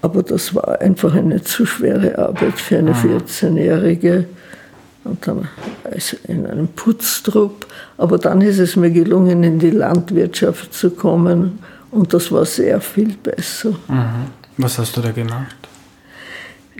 Aber 0.02 0.22
das 0.22 0.54
war 0.54 0.80
einfach 0.80 1.14
eine 1.14 1.42
zu 1.42 1.66
schwere 1.66 2.16
Arbeit 2.16 2.60
für 2.60 2.78
eine 2.78 2.92
14-Jährige. 2.92 4.26
Und 5.02 5.26
dann 5.26 5.48
also 5.82 6.16
in 6.28 6.46
einem 6.46 6.68
Putztrupp. 6.68 7.66
Aber 7.98 8.18
dann 8.18 8.40
ist 8.40 8.58
es 8.58 8.76
mir 8.76 8.90
gelungen, 8.90 9.42
in 9.42 9.58
die 9.58 9.70
Landwirtschaft 9.70 10.72
zu 10.72 10.90
kommen. 10.90 11.58
Und 11.94 12.12
das 12.12 12.32
war 12.32 12.44
sehr 12.44 12.80
viel 12.80 13.16
besser. 13.16 13.70
Mhm. 13.86 14.26
Was 14.56 14.78
hast 14.78 14.96
du 14.96 15.00
da 15.00 15.12
gemacht? 15.12 15.56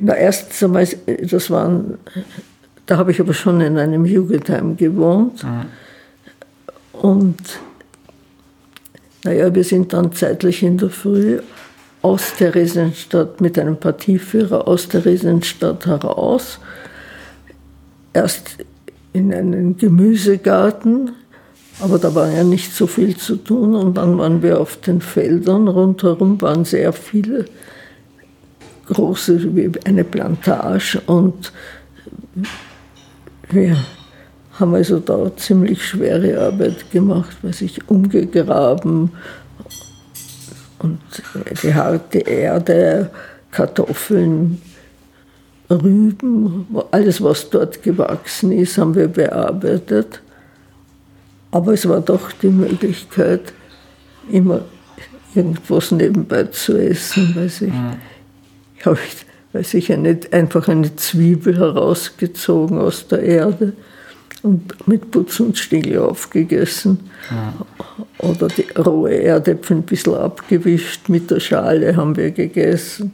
Na, 0.00 0.16
erstens 0.16 0.62
einmal, 0.62 0.88
das 1.30 1.50
waren, 1.50 1.98
da 2.86 2.96
habe 2.96 3.12
ich 3.12 3.20
aber 3.20 3.32
schon 3.32 3.60
in 3.60 3.78
einem 3.78 4.04
Jugendheim 4.04 4.76
gewohnt. 4.76 5.44
Mhm. 5.44 5.66
Und 7.00 7.40
naja, 9.22 9.54
wir 9.54 9.62
sind 9.62 9.92
dann 9.92 10.12
zeitlich 10.12 10.64
in 10.64 10.78
der 10.78 10.90
Früh 10.90 11.40
aus 12.02 12.34
der 12.38 12.50
Theresienstadt 12.52 13.40
mit 13.40 13.56
einem 13.56 13.76
Partieführer 13.76 14.66
aus 14.66 14.88
der 14.88 15.02
Theresienstadt 15.02 15.86
heraus. 15.86 16.58
Erst 18.12 18.58
in 19.12 19.32
einen 19.32 19.76
Gemüsegarten, 19.76 21.12
aber 21.80 21.98
da 21.98 22.14
war 22.14 22.30
ja 22.30 22.44
nicht 22.44 22.72
so 22.72 22.86
viel 22.86 23.16
zu 23.16 23.36
tun. 23.36 23.74
Und 23.74 23.96
dann 23.96 24.18
waren 24.18 24.42
wir 24.42 24.60
auf 24.60 24.76
den 24.80 25.00
Feldern. 25.00 25.68
Rundherum 25.68 26.40
waren 26.40 26.64
sehr 26.64 26.92
viele 26.92 27.46
große, 28.86 29.54
wie 29.54 29.70
eine 29.84 30.04
Plantage. 30.04 31.00
Und 31.06 31.52
wir 33.50 33.76
haben 34.52 34.74
also 34.74 35.00
da 35.00 35.36
ziemlich 35.36 35.84
schwere 35.84 36.40
Arbeit 36.40 36.90
gemacht, 36.90 37.36
was 37.42 37.60
ich 37.60 37.88
umgegraben 37.88 39.10
und 40.78 41.00
die 41.62 41.74
harte 41.74 42.18
Erde, 42.18 43.10
Kartoffeln, 43.50 44.60
Rüben, 45.70 46.66
alles 46.90 47.22
was 47.22 47.48
dort 47.48 47.82
gewachsen 47.82 48.52
ist, 48.52 48.76
haben 48.76 48.94
wir 48.94 49.08
bearbeitet. 49.08 50.20
Aber 51.54 51.72
es 51.72 51.88
war 51.88 52.00
doch 52.00 52.32
die 52.32 52.48
Möglichkeit, 52.48 53.52
immer 54.28 54.62
irgendwas 55.36 55.92
nebenbei 55.92 56.42
zu 56.44 56.76
essen, 56.76 57.32
weiß 57.36 57.62
ich. 57.62 57.72
Mhm. 57.72 57.92
Habe 58.84 58.98
ich, 59.06 59.26
weiß 59.52 59.74
ich, 59.74 59.92
eine, 59.92 60.18
einfach 60.32 60.66
eine 60.66 60.96
Zwiebel 60.96 61.56
herausgezogen 61.56 62.78
aus 62.78 63.06
der 63.06 63.22
Erde 63.22 63.72
und 64.42 64.88
mit 64.88 65.12
Putz 65.12 65.38
und 65.38 65.56
Stiegel 65.56 65.98
aufgegessen. 65.98 66.98
Ja. 67.30 67.54
Oder 68.18 68.48
die 68.48 68.66
rohe 68.76 69.16
Erdäpfel 69.22 69.76
ein 69.76 69.82
bisschen 69.84 70.16
abgewischt, 70.16 71.08
mit 71.08 71.30
der 71.30 71.38
Schale 71.38 71.94
haben 71.94 72.16
wir 72.16 72.32
gegessen. 72.32 73.12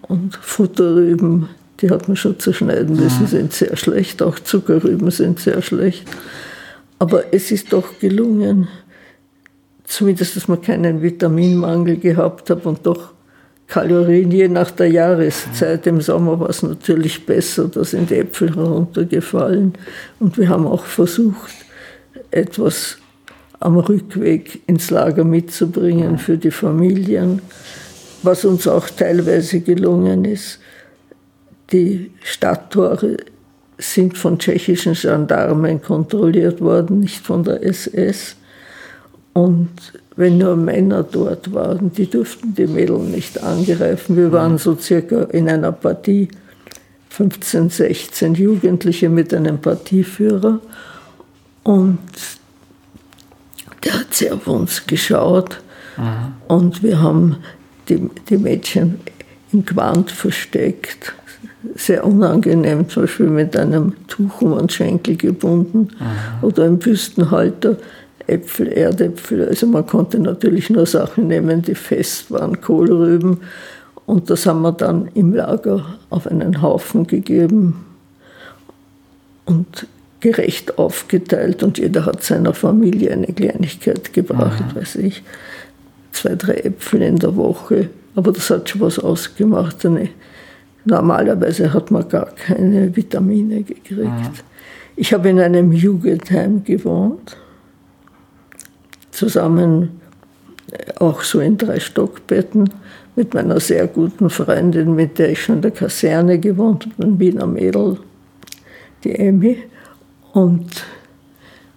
Und 0.00 0.36
Futterrüben, 0.36 1.50
die 1.82 1.90
hat 1.90 2.08
man 2.08 2.16
schon 2.16 2.40
zerschneiden 2.40 2.96
müssen, 2.96 3.24
ja. 3.24 3.28
sind 3.28 3.52
sehr 3.52 3.76
schlecht. 3.76 4.22
Auch 4.22 4.38
Zuckerrüben 4.38 5.10
sind 5.10 5.38
sehr 5.38 5.60
schlecht. 5.60 6.08
Aber 6.98 7.32
es 7.32 7.50
ist 7.50 7.72
doch 7.72 7.98
gelungen, 8.00 8.68
zumindest, 9.84 10.36
dass 10.36 10.48
man 10.48 10.60
keinen 10.60 11.02
Vitaminmangel 11.02 11.96
gehabt 11.96 12.50
hat 12.50 12.66
und 12.66 12.84
doch 12.84 13.14
Kalorien 13.68 14.30
je 14.30 14.48
nach 14.48 14.70
der 14.70 14.88
Jahreszeit. 14.88 15.86
Im 15.86 16.00
Sommer 16.00 16.40
war 16.40 16.48
es 16.48 16.62
natürlich 16.62 17.26
besser, 17.26 17.68
da 17.68 17.84
sind 17.84 18.10
Äpfel 18.10 18.54
heruntergefallen. 18.56 19.74
Und 20.18 20.38
wir 20.38 20.48
haben 20.48 20.66
auch 20.66 20.84
versucht, 20.84 21.54
etwas 22.30 22.96
am 23.60 23.76
Rückweg 23.76 24.62
ins 24.66 24.90
Lager 24.90 25.24
mitzubringen 25.24 26.18
für 26.18 26.38
die 26.38 26.50
Familien, 26.50 27.42
was 28.22 28.44
uns 28.44 28.66
auch 28.66 28.88
teilweise 28.88 29.60
gelungen 29.60 30.24
ist. 30.24 30.60
Die 31.72 32.12
Stadttore 32.22 33.18
sind 33.78 34.18
von 34.18 34.38
tschechischen 34.38 34.94
Gendarmen 34.94 35.80
kontrolliert 35.80 36.60
worden, 36.60 37.00
nicht 37.00 37.24
von 37.24 37.44
der 37.44 37.62
SS. 37.64 38.36
Und 39.32 39.70
wenn 40.16 40.38
nur 40.38 40.56
Männer 40.56 41.04
dort 41.04 41.54
waren, 41.54 41.92
die 41.92 42.10
durften 42.10 42.54
die 42.54 42.66
Mädel 42.66 42.98
nicht 42.98 43.40
angreifen. 43.42 44.16
Wir 44.16 44.32
waren 44.32 44.58
so 44.58 44.76
circa 44.76 45.22
in 45.24 45.48
einer 45.48 45.70
Partie 45.70 46.28
15, 47.10 47.70
16 47.70 48.34
Jugendliche 48.34 49.08
mit 49.08 49.32
einem 49.32 49.60
Partieführer 49.60 50.60
und 51.62 51.98
der 53.84 54.00
hat 54.00 54.14
sehr 54.14 54.34
auf 54.34 54.46
uns 54.46 54.86
geschaut 54.86 55.60
mhm. 55.96 56.34
und 56.48 56.82
wir 56.82 57.00
haben 57.00 57.36
die, 57.88 58.10
die 58.28 58.38
Mädchen 58.38 59.00
im 59.52 59.64
Quant 59.64 60.10
versteckt. 60.10 61.14
Sehr 61.74 62.04
unangenehm, 62.04 62.88
zum 62.88 63.04
Beispiel 63.04 63.26
mit 63.26 63.56
einem 63.56 63.94
Tuch 64.06 64.40
um 64.40 64.56
den 64.56 64.68
Schenkel 64.68 65.16
gebunden 65.16 65.88
mhm. 65.98 66.44
oder 66.46 66.64
einem 66.64 66.78
Büstenhalter. 66.78 67.76
Äpfel, 68.26 68.68
Erdäpfel. 68.68 69.48
Also 69.48 69.66
man 69.66 69.86
konnte 69.86 70.18
natürlich 70.18 70.68
nur 70.68 70.84
Sachen 70.84 71.28
nehmen, 71.28 71.62
die 71.62 71.74
fest 71.74 72.30
waren, 72.30 72.60
Kohlrüben. 72.60 73.38
Und 74.04 74.30
das 74.30 74.46
haben 74.46 74.62
wir 74.62 74.72
dann 74.72 75.08
im 75.14 75.34
Lager 75.34 75.84
auf 76.10 76.26
einen 76.26 76.62
Haufen 76.62 77.06
gegeben 77.06 77.84
und 79.46 79.86
gerecht 80.20 80.78
aufgeteilt. 80.78 81.62
Und 81.62 81.78
jeder 81.78 82.06
hat 82.06 82.22
seiner 82.22 82.54
Familie 82.54 83.12
eine 83.12 83.28
Kleinigkeit 83.28 84.12
gebracht, 84.12 84.62
mhm. 84.74 84.80
weiß 84.80 84.96
ich. 84.96 85.22
Zwei, 86.12 86.34
drei 86.34 86.54
Äpfel 86.54 87.02
in 87.02 87.16
der 87.16 87.36
Woche. 87.36 87.88
Aber 88.14 88.32
das 88.32 88.50
hat 88.50 88.68
schon 88.68 88.80
was 88.80 88.98
ausgemacht. 88.98 89.84
Eine, 89.86 90.08
normalerweise 90.88 91.72
hat 91.72 91.90
man 91.90 92.08
gar 92.08 92.26
keine 92.26 92.94
Vitamine 92.94 93.62
gekriegt. 93.62 93.98
Mhm. 93.98 94.30
Ich 94.96 95.12
habe 95.12 95.28
in 95.28 95.38
einem 95.38 95.72
Jugendheim 95.72 96.64
gewohnt 96.64 97.36
zusammen, 99.10 100.00
äh, 100.70 100.92
auch 100.98 101.22
so 101.22 101.40
in 101.40 101.58
drei 101.58 101.80
Stockbetten, 101.80 102.70
mit 103.16 103.34
meiner 103.34 103.58
sehr 103.58 103.88
guten 103.88 104.30
Freundin, 104.30 104.94
mit 104.94 105.18
der 105.18 105.30
ich 105.30 105.42
schon 105.42 105.56
in 105.56 105.62
der 105.62 105.70
Kaserne 105.72 106.38
gewohnt 106.38 106.86
habe, 106.86 107.08
ein 107.08 107.18
Wiener 107.18 107.46
Mädel, 107.46 107.98
die 109.02 109.14
Emmy. 109.14 109.58
Und 110.32 110.84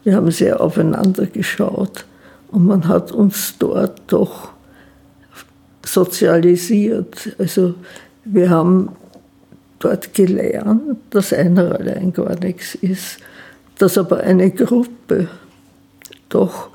wir 0.04 0.16
haben 0.16 0.30
sehr 0.30 0.62
aufeinander 0.62 1.26
geschaut. 1.26 2.06
Und 2.52 2.66
man 2.66 2.88
hat 2.88 3.12
uns 3.12 3.56
dort 3.58 4.02
doch 4.08 4.52
sozialisiert. 5.84 7.36
Also 7.40 7.74
wir 8.26 8.50
haben 8.50 8.90
dort 9.82 10.14
gelernt, 10.14 10.98
dass 11.10 11.34
einer 11.34 11.78
allein 11.80 12.14
gar 12.14 12.40
nichts 12.40 12.76
ist, 12.76 13.18
dass 13.78 13.98
aber 13.98 14.22
eine 14.22 14.52
Gruppe 14.52 15.28
doch 16.30 16.70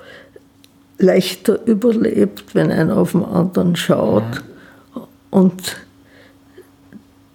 leichter 0.98 1.64
überlebt, 1.66 2.54
wenn 2.54 2.70
einer 2.70 2.96
auf 2.96 3.12
den 3.12 3.24
anderen 3.24 3.76
schaut. 3.76 4.42
Und 5.30 5.76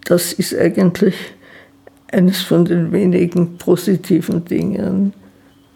das 0.06 0.34
ist 0.34 0.56
eigentlich 0.56 1.16
eines 2.12 2.42
von 2.42 2.66
den 2.66 2.92
wenigen 2.92 3.58
positiven 3.58 4.44
Dingen, 4.46 5.14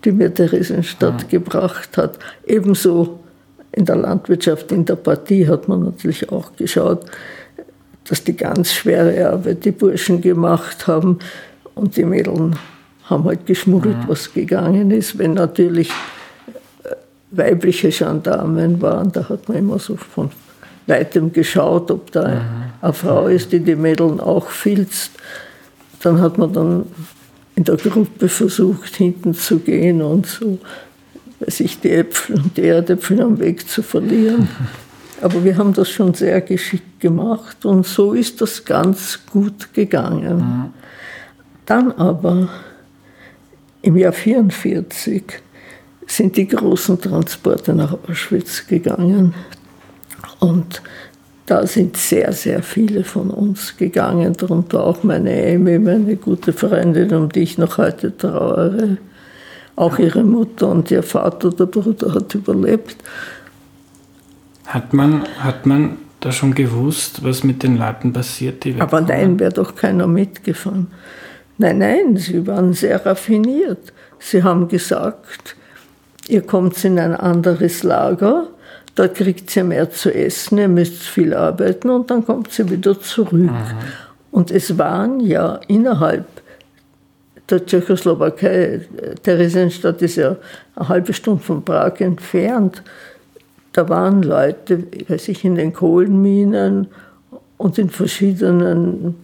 die 0.04 0.12
mir 0.12 0.34
Theresienstadt 0.34 1.24
ja. 1.24 1.28
gebracht 1.30 1.98
hat. 1.98 2.20
Ebenso 2.46 3.20
in 3.72 3.86
der 3.86 3.96
Landwirtschaft, 3.96 4.72
in 4.72 4.86
der 4.86 4.96
Partie 4.96 5.48
hat 5.48 5.68
man 5.68 5.84
natürlich 5.84 6.32
auch 6.32 6.56
geschaut, 6.56 7.06
dass 8.08 8.24
die 8.24 8.36
ganz 8.36 8.72
schwere 8.74 9.30
Arbeit 9.30 9.66
die 9.66 9.72
Burschen 9.72 10.22
gemacht 10.22 10.88
haben 10.88 11.20
und 11.74 11.98
die 11.98 12.06
Mädeln 12.06 12.56
haben 13.06 13.26
halt 13.26 13.46
geschmuggelt, 13.46 13.98
ja. 14.02 14.08
was 14.08 14.34
gegangen 14.34 14.92
ist. 14.92 15.18
Wenn 15.18 15.34
natürlich 15.34 15.92
weibliche 17.38 17.90
Gendarmen 17.90 18.82
waren. 18.82 19.12
Da 19.12 19.30
hat 19.30 19.48
man 19.48 19.58
immer 19.58 19.80
so 19.80 19.96
von 19.96 20.30
weitem 20.88 21.34
geschaut, 21.34 21.92
ob 21.92 22.12
da 22.12 22.28
mhm. 22.28 22.42
eine 22.82 22.94
Frau 22.94 23.28
ist, 23.28 23.52
die 23.52 23.60
die 23.60 23.76
Mädeln 23.76 24.20
auch 24.20 24.50
filzt. 24.50 25.12
Dann 26.02 26.22
hat 26.22 26.38
man 26.38 26.54
dann 26.54 26.86
in 27.56 27.64
der 27.64 27.78
Gruppe 27.78 28.28
versucht, 28.30 28.96
hinten 28.96 29.34
zu 29.34 29.60
gehen 29.60 30.02
und 30.02 30.28
so 30.28 30.60
sich 31.48 31.80
die 31.80 31.92
Äpfel 31.92 32.38
und 32.38 32.58
die 32.58 32.64
Erdäpfel 32.64 33.22
am 33.22 33.40
Weg 33.40 33.68
zu 33.68 33.82
verlieren. 33.82 34.48
Aber 35.26 35.44
wir 35.44 35.58
haben 35.58 35.74
das 35.74 35.90
schon 35.90 36.14
sehr 36.14 36.40
geschickt 36.40 37.00
gemacht 37.00 37.66
und 37.66 37.84
so 37.84 38.14
ist 38.14 38.42
das 38.42 38.64
ganz 38.64 39.20
gut 39.32 39.74
gegangen. 39.74 40.38
Mhm. 40.38 40.74
Dann 41.66 41.92
aber 41.94 42.48
im 43.82 43.98
Jahr 43.98 44.14
1944 44.14 45.24
sind 46.06 46.38
die 46.38 46.48
großen 46.48 47.02
Transporte 47.02 47.74
nach 47.74 47.98
Auschwitz 48.08 48.68
gegangen 48.68 49.34
und 50.42 50.84
da 51.48 51.66
sind 51.66 51.98
sehr, 51.98 52.32
sehr 52.32 52.62
viele 52.62 53.04
von 53.04 53.32
uns 53.32 53.78
gegangen, 53.78 54.34
darunter 54.38 54.84
auch 54.84 55.02
meine 55.02 55.32
Amy, 55.56 55.80
meine 55.80 56.18
gute 56.18 56.54
Freundin, 56.54 57.12
um 57.16 57.30
die 57.30 57.42
ich 57.42 57.58
noch 57.58 57.80
heute 57.80 58.16
trauere. 58.16 58.98
Auch 59.76 59.98
ihre 59.98 60.24
Mutter 60.24 60.68
und 60.68 60.92
ihr 60.92 61.02
Vater, 61.02 61.50
der 61.50 61.66
Bruder, 61.66 62.14
hat 62.14 62.36
überlebt. 62.36 62.98
Hat 64.76 64.92
man, 64.92 65.24
hat 65.40 65.66
man 65.66 66.00
da 66.20 66.34
schon 66.34 66.54
gewusst, 66.54 67.24
was 67.24 67.46
mit 67.46 67.64
den 67.64 67.78
Leuten 67.78 68.12
passiert? 68.12 68.66
Die 68.66 68.76
Aber 68.78 69.00
nein, 69.00 69.40
wäre 69.40 69.54
doch 69.54 69.74
keiner 69.74 70.06
mitgefahren. 70.06 70.88
Nein, 71.58 71.78
nein, 71.78 72.18
sie 72.18 72.46
waren 72.46 72.74
sehr 72.74 73.06
raffiniert. 73.06 73.94
Sie 74.20 74.44
haben 74.44 74.68
gesagt, 74.68 75.56
ihr 76.28 76.42
kommt 76.42 76.84
in 76.84 77.00
ein 77.00 77.16
anderes 77.16 77.84
Lager, 77.84 78.48
da 78.96 79.08
kriegt 79.08 79.50
sie 79.50 79.64
mehr 79.64 79.92
zu 79.92 80.14
essen, 80.14 80.58
ihr 80.58 80.68
müsst 80.68 81.04
viel 81.04 81.34
arbeiten 81.34 81.90
und 81.90 82.12
dann 82.12 82.26
kommt 82.26 82.52
sie 82.52 82.70
wieder 82.70 83.00
zurück. 83.00 83.32
Mhm. 83.32 83.78
Und 84.30 84.52
es 84.52 84.78
waren 84.78 85.22
ja 85.22 85.62
innerhalb 85.70 86.26
der 87.50 87.66
Tschechoslowakei, 87.66 88.82
Theresienstadt 89.24 90.02
ist 90.02 90.18
ja 90.18 90.36
eine 90.76 90.90
halbe 90.90 91.14
Stunde 91.14 91.42
von 91.42 91.64
Prag 91.64 92.02
entfernt, 92.02 92.84
da 93.76 93.90
waren 93.90 94.24
Leute, 94.24 94.84
weiß 95.10 95.28
ich, 95.28 95.44
in 95.44 95.56
den 95.56 95.74
Kohlenminen 95.74 96.88
und 97.58 97.78
in 97.78 97.90
verschiedenen 97.90 99.16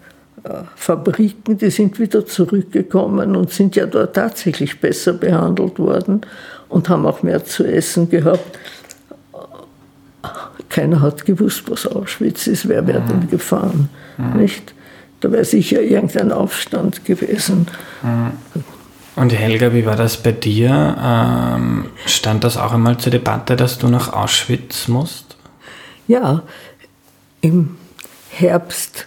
äh, 0.44 0.50
Fabriken, 0.76 1.58
die 1.58 1.70
sind 1.70 2.00
wieder 2.00 2.26
zurückgekommen 2.26 3.38
und 3.38 3.52
sind 3.52 3.78
ja 3.78 3.86
dort 3.86 4.16
tatsächlich 4.16 4.82
besser 4.82 5.14
behandelt 5.14 5.80
worden 5.80 6.22
und 6.68 6.90
haben 6.90 7.06
auch 7.06 7.24
mehr 7.24 7.46
zu 7.46 7.64
essen 7.64 8.10
gehabt. 8.10 8.60
Keiner 10.68 11.02
hat 11.02 11.26
gewusst, 11.26 11.64
was 11.70 11.88
Auschwitz 11.88 12.48
ist, 12.48 12.68
wer 12.68 12.86
wäre 12.88 13.02
denn 13.02 13.30
gefahren, 13.30 13.90
mhm. 14.18 14.42
nicht? 14.42 14.74
Da 15.22 15.32
wäre 15.32 15.46
sicher 15.46 15.82
irgendein 15.82 16.34
Aufstand 16.34 17.06
gewesen. 17.06 17.68
Mhm. 18.02 18.32
Und 19.22 19.32
Helga, 19.34 19.72
wie 19.72 19.86
war 19.86 19.96
das 19.96 20.18
bei 20.18 20.32
dir? 20.32 20.98
Ähm, 21.00 21.86
stand 22.08 22.44
das 22.44 22.58
auch 22.58 22.74
einmal 22.74 22.98
zur 22.98 23.12
Debatte, 23.12 23.56
dass 23.56 23.78
du 23.78 23.88
nach 23.88 24.12
Auschwitz 24.12 24.88
musst? 24.88 25.38
Ja, 26.08 26.42
im 27.42 27.78
Herbst 28.32 29.06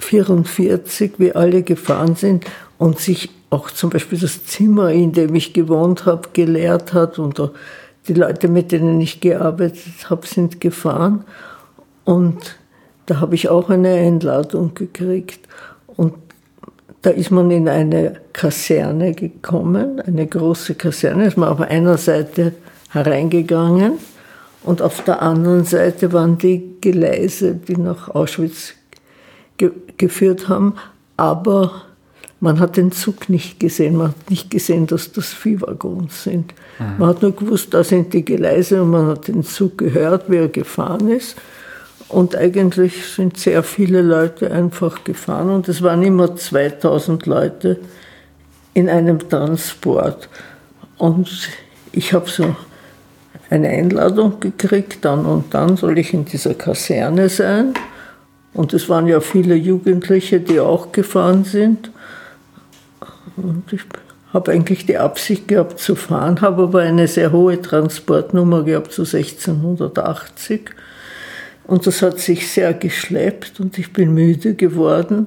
1944, 0.00 1.12
wie 1.18 1.36
alle 1.36 1.62
gefahren 1.62 2.16
sind 2.16 2.46
und 2.78 2.98
sich 2.98 3.30
auch 3.50 3.70
zum 3.70 3.90
Beispiel 3.90 4.18
das 4.18 4.44
Zimmer, 4.44 4.90
in 4.90 5.12
dem 5.12 5.32
ich 5.36 5.52
gewohnt 5.52 6.04
habe, 6.04 6.30
geleert 6.32 6.92
hat 6.92 7.20
und 7.20 7.40
die 8.08 8.14
Leute, 8.14 8.48
mit 8.48 8.72
denen 8.72 9.00
ich 9.00 9.20
gearbeitet 9.20 10.10
habe, 10.10 10.26
sind 10.26 10.60
gefahren. 10.60 11.24
Und 12.04 12.56
da 13.06 13.20
habe 13.20 13.36
ich 13.36 13.48
auch 13.48 13.70
eine 13.70 13.94
Einladung 13.94 14.74
gekriegt. 14.74 15.46
Und 15.86 16.14
da 17.02 17.10
ist 17.10 17.30
man 17.30 17.50
in 17.50 17.68
eine 17.68 18.20
Kaserne 18.32 19.14
gekommen, 19.14 20.00
eine 20.00 20.26
große 20.26 20.74
Kaserne. 20.74 21.26
Ist 21.26 21.36
man 21.36 21.48
auf 21.48 21.60
einer 21.60 21.96
Seite 21.96 22.54
hereingegangen 22.90 23.98
und 24.64 24.82
auf 24.82 25.04
der 25.04 25.22
anderen 25.22 25.64
Seite 25.64 26.12
waren 26.12 26.38
die 26.38 26.76
Gleise, 26.80 27.54
die 27.54 27.76
nach 27.76 28.08
Auschwitz 28.08 28.74
ge 29.56 29.70
geführt 29.96 30.48
haben. 30.48 30.74
Aber 31.16 31.82
man 32.40 32.60
hat 32.60 32.76
den 32.76 32.92
Zug 32.92 33.28
nicht 33.28 33.58
gesehen, 33.58 33.96
man 33.96 34.08
hat 34.08 34.30
nicht 34.30 34.50
gesehen, 34.50 34.86
dass 34.86 35.12
das 35.12 35.32
Viehwaggons 35.32 36.24
sind. 36.24 36.54
Mhm. 36.78 36.98
Man 36.98 37.08
hat 37.08 37.22
nur 37.22 37.34
gewusst, 37.34 37.74
da 37.74 37.82
sind 37.82 38.12
die 38.12 38.24
Gleise 38.24 38.82
und 38.82 38.90
man 38.90 39.06
hat 39.08 39.28
den 39.28 39.42
Zug 39.42 39.78
gehört, 39.78 40.30
wie 40.30 40.36
er 40.36 40.48
gefahren 40.48 41.08
ist. 41.08 41.36
Und 42.08 42.36
eigentlich 42.36 43.06
sind 43.06 43.36
sehr 43.36 43.62
viele 43.62 44.00
Leute 44.00 44.50
einfach 44.50 45.04
gefahren 45.04 45.50
und 45.50 45.68
es 45.68 45.82
waren 45.82 46.02
immer 46.02 46.34
2000 46.34 47.26
Leute 47.26 47.78
in 48.72 48.88
einem 48.88 49.28
Transport. 49.28 50.28
Und 50.96 51.50
ich 51.92 52.14
habe 52.14 52.28
so 52.28 52.56
eine 53.50 53.68
Einladung 53.68 54.40
gekriegt, 54.40 55.04
dann 55.04 55.26
und 55.26 55.52
dann 55.52 55.76
soll 55.76 55.98
ich 55.98 56.14
in 56.14 56.24
dieser 56.24 56.54
Kaserne 56.54 57.28
sein. 57.28 57.74
Und 58.54 58.72
es 58.72 58.88
waren 58.88 59.06
ja 59.06 59.20
viele 59.20 59.54
Jugendliche, 59.54 60.40
die 60.40 60.60
auch 60.60 60.92
gefahren 60.92 61.44
sind. 61.44 61.90
Und 63.36 63.72
ich 63.72 63.82
habe 64.32 64.52
eigentlich 64.52 64.86
die 64.86 64.98
Absicht 64.98 65.48
gehabt 65.48 65.78
zu 65.78 65.94
fahren, 65.94 66.40
habe 66.40 66.64
aber 66.64 66.80
eine 66.80 67.06
sehr 67.06 67.32
hohe 67.32 67.60
Transportnummer 67.60 68.62
gehabt, 68.64 68.92
so 68.92 69.02
1680. 69.02 70.70
Und 71.68 71.86
das 71.86 72.00
hat 72.00 72.18
sich 72.18 72.50
sehr 72.50 72.72
geschleppt 72.72 73.60
und 73.60 73.76
ich 73.76 73.92
bin 73.92 74.14
müde 74.14 74.54
geworden 74.54 75.26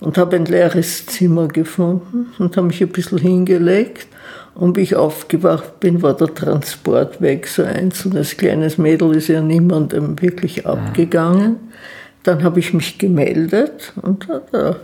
und 0.00 0.16
habe 0.16 0.36
ein 0.36 0.46
leeres 0.46 1.04
Zimmer 1.04 1.46
gefunden 1.46 2.32
und 2.38 2.56
habe 2.56 2.68
mich 2.68 2.80
ein 2.82 2.88
bisschen 2.88 3.18
hingelegt. 3.18 4.08
Und 4.54 4.78
wie 4.78 4.80
ich 4.80 4.96
aufgewacht 4.96 5.80
bin, 5.80 6.00
war 6.00 6.16
der 6.16 6.34
Transport 6.34 7.20
weg. 7.20 7.46
So 7.46 7.64
einzelnes 7.64 8.38
kleines 8.38 8.78
Mädel 8.78 9.14
ist 9.14 9.28
ja 9.28 9.42
niemandem 9.42 10.20
wirklich 10.22 10.66
abgegangen. 10.66 11.56
Dann 12.22 12.42
habe 12.42 12.60
ich 12.60 12.72
mich 12.72 12.96
gemeldet 12.96 13.92
und 14.00 14.26
da 14.52 14.76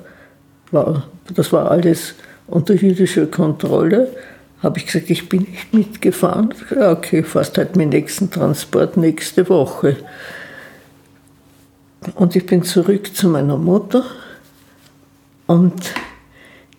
war, 0.70 1.06
das 1.34 1.50
war 1.50 1.70
alles 1.70 2.14
unter 2.46 2.74
jüdischer 2.74 3.24
Kontrolle. 3.24 4.08
Habe 4.62 4.78
ich 4.78 4.84
gesagt, 4.84 5.08
ich 5.08 5.30
bin 5.30 5.46
nicht 5.50 5.72
mitgefahren. 5.72 6.52
Ja, 6.74 6.92
okay, 6.92 7.22
fast 7.22 7.56
halt 7.56 7.76
meinen 7.76 7.88
nächsten 7.88 8.30
Transport 8.30 8.98
nächste 8.98 9.48
Woche. 9.48 9.96
Und 12.14 12.34
ich 12.36 12.46
bin 12.46 12.62
zurück 12.62 13.14
zu 13.14 13.28
meiner 13.28 13.56
Mutter 13.56 14.04
und 15.46 15.92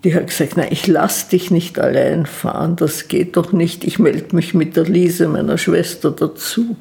die 0.04 0.16
hat 0.16 0.28
gesagt, 0.28 0.58
nein, 0.58 0.70
ich 0.72 0.88
lasse 0.88 1.30
dich 1.30 1.52
nicht 1.52 1.78
allein 1.78 2.26
fahren, 2.26 2.76
das 2.76 3.08
geht 3.08 3.38
doch 3.38 3.52
nicht. 3.52 3.84
Ich 3.84 4.00
melde 4.00 4.36
mich 4.36 4.56
mit 4.56 4.76
der 4.76 4.86
Lise, 4.86 5.28
meiner 5.28 5.60
Schwester, 5.60 6.10
dazu. 6.10 6.76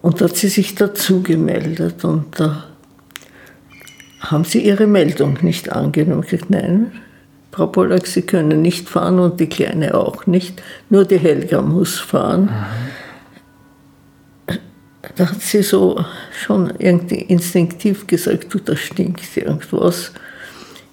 Und 0.00 0.20
da 0.20 0.26
hat 0.26 0.36
sie 0.36 0.48
sich 0.48 0.76
dazu 0.76 1.22
gemeldet 1.22 2.04
und 2.04 2.38
da 2.38 2.64
haben 4.20 4.44
sie 4.44 4.60
ihre 4.60 4.86
Meldung 4.86 5.38
nicht 5.42 5.72
angenommen. 5.72 6.22
Ich 6.22 6.30
gesagt, 6.30 6.50
nein, 6.50 6.92
Frau 7.50 7.66
Pollack, 7.66 8.06
Sie 8.06 8.22
können 8.22 8.60
nicht 8.60 8.88
fahren 8.88 9.18
und 9.18 9.40
die 9.40 9.48
Kleine 9.48 9.94
auch 9.94 10.26
nicht, 10.26 10.62
nur 10.90 11.04
die 11.06 11.18
Helga 11.18 11.62
muss 11.62 11.98
fahren. 11.98 12.44
Mhm 12.44 13.05
da 15.14 15.30
hat 15.30 15.40
sie 15.40 15.62
so 15.62 16.04
schon 16.32 16.72
irgendwie 16.78 17.20
instinktiv 17.20 18.06
gesagt, 18.06 18.52
du, 18.52 18.58
da 18.58 18.76
stinkt 18.76 19.36
irgendwas. 19.36 20.12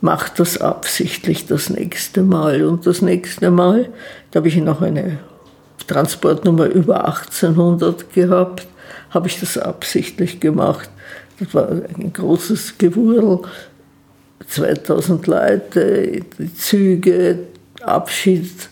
Mach 0.02 0.30
das 0.30 0.60
absichtlich 0.60 1.45
das 1.47 1.69
nächste 1.69 2.21
Mal. 2.21 2.63
Und 2.63 2.86
das 2.86 3.02
nächste 3.02 3.52
Mal, 3.52 3.89
da 4.32 4.39
habe 4.39 4.49
ich 4.49 4.58
noch 4.58 4.82
eine 4.82 5.19
Transportnummer 5.88 6.65
über 6.65 7.06
1800 7.06 8.13
gehabt, 8.13 8.67
habe 9.10 9.28
ich 9.28 9.39
das 9.39 9.58
absichtlich 9.58 10.39
gemacht. 10.39 10.89
Das 11.39 11.54
war 11.54 11.69
ein 11.69 12.12
großes 12.13 12.78
Gewurl, 12.78 13.41
2000 14.47 15.28
Leute, 15.28 16.21
Züge, 16.58 17.39
Abschied. 17.82 18.69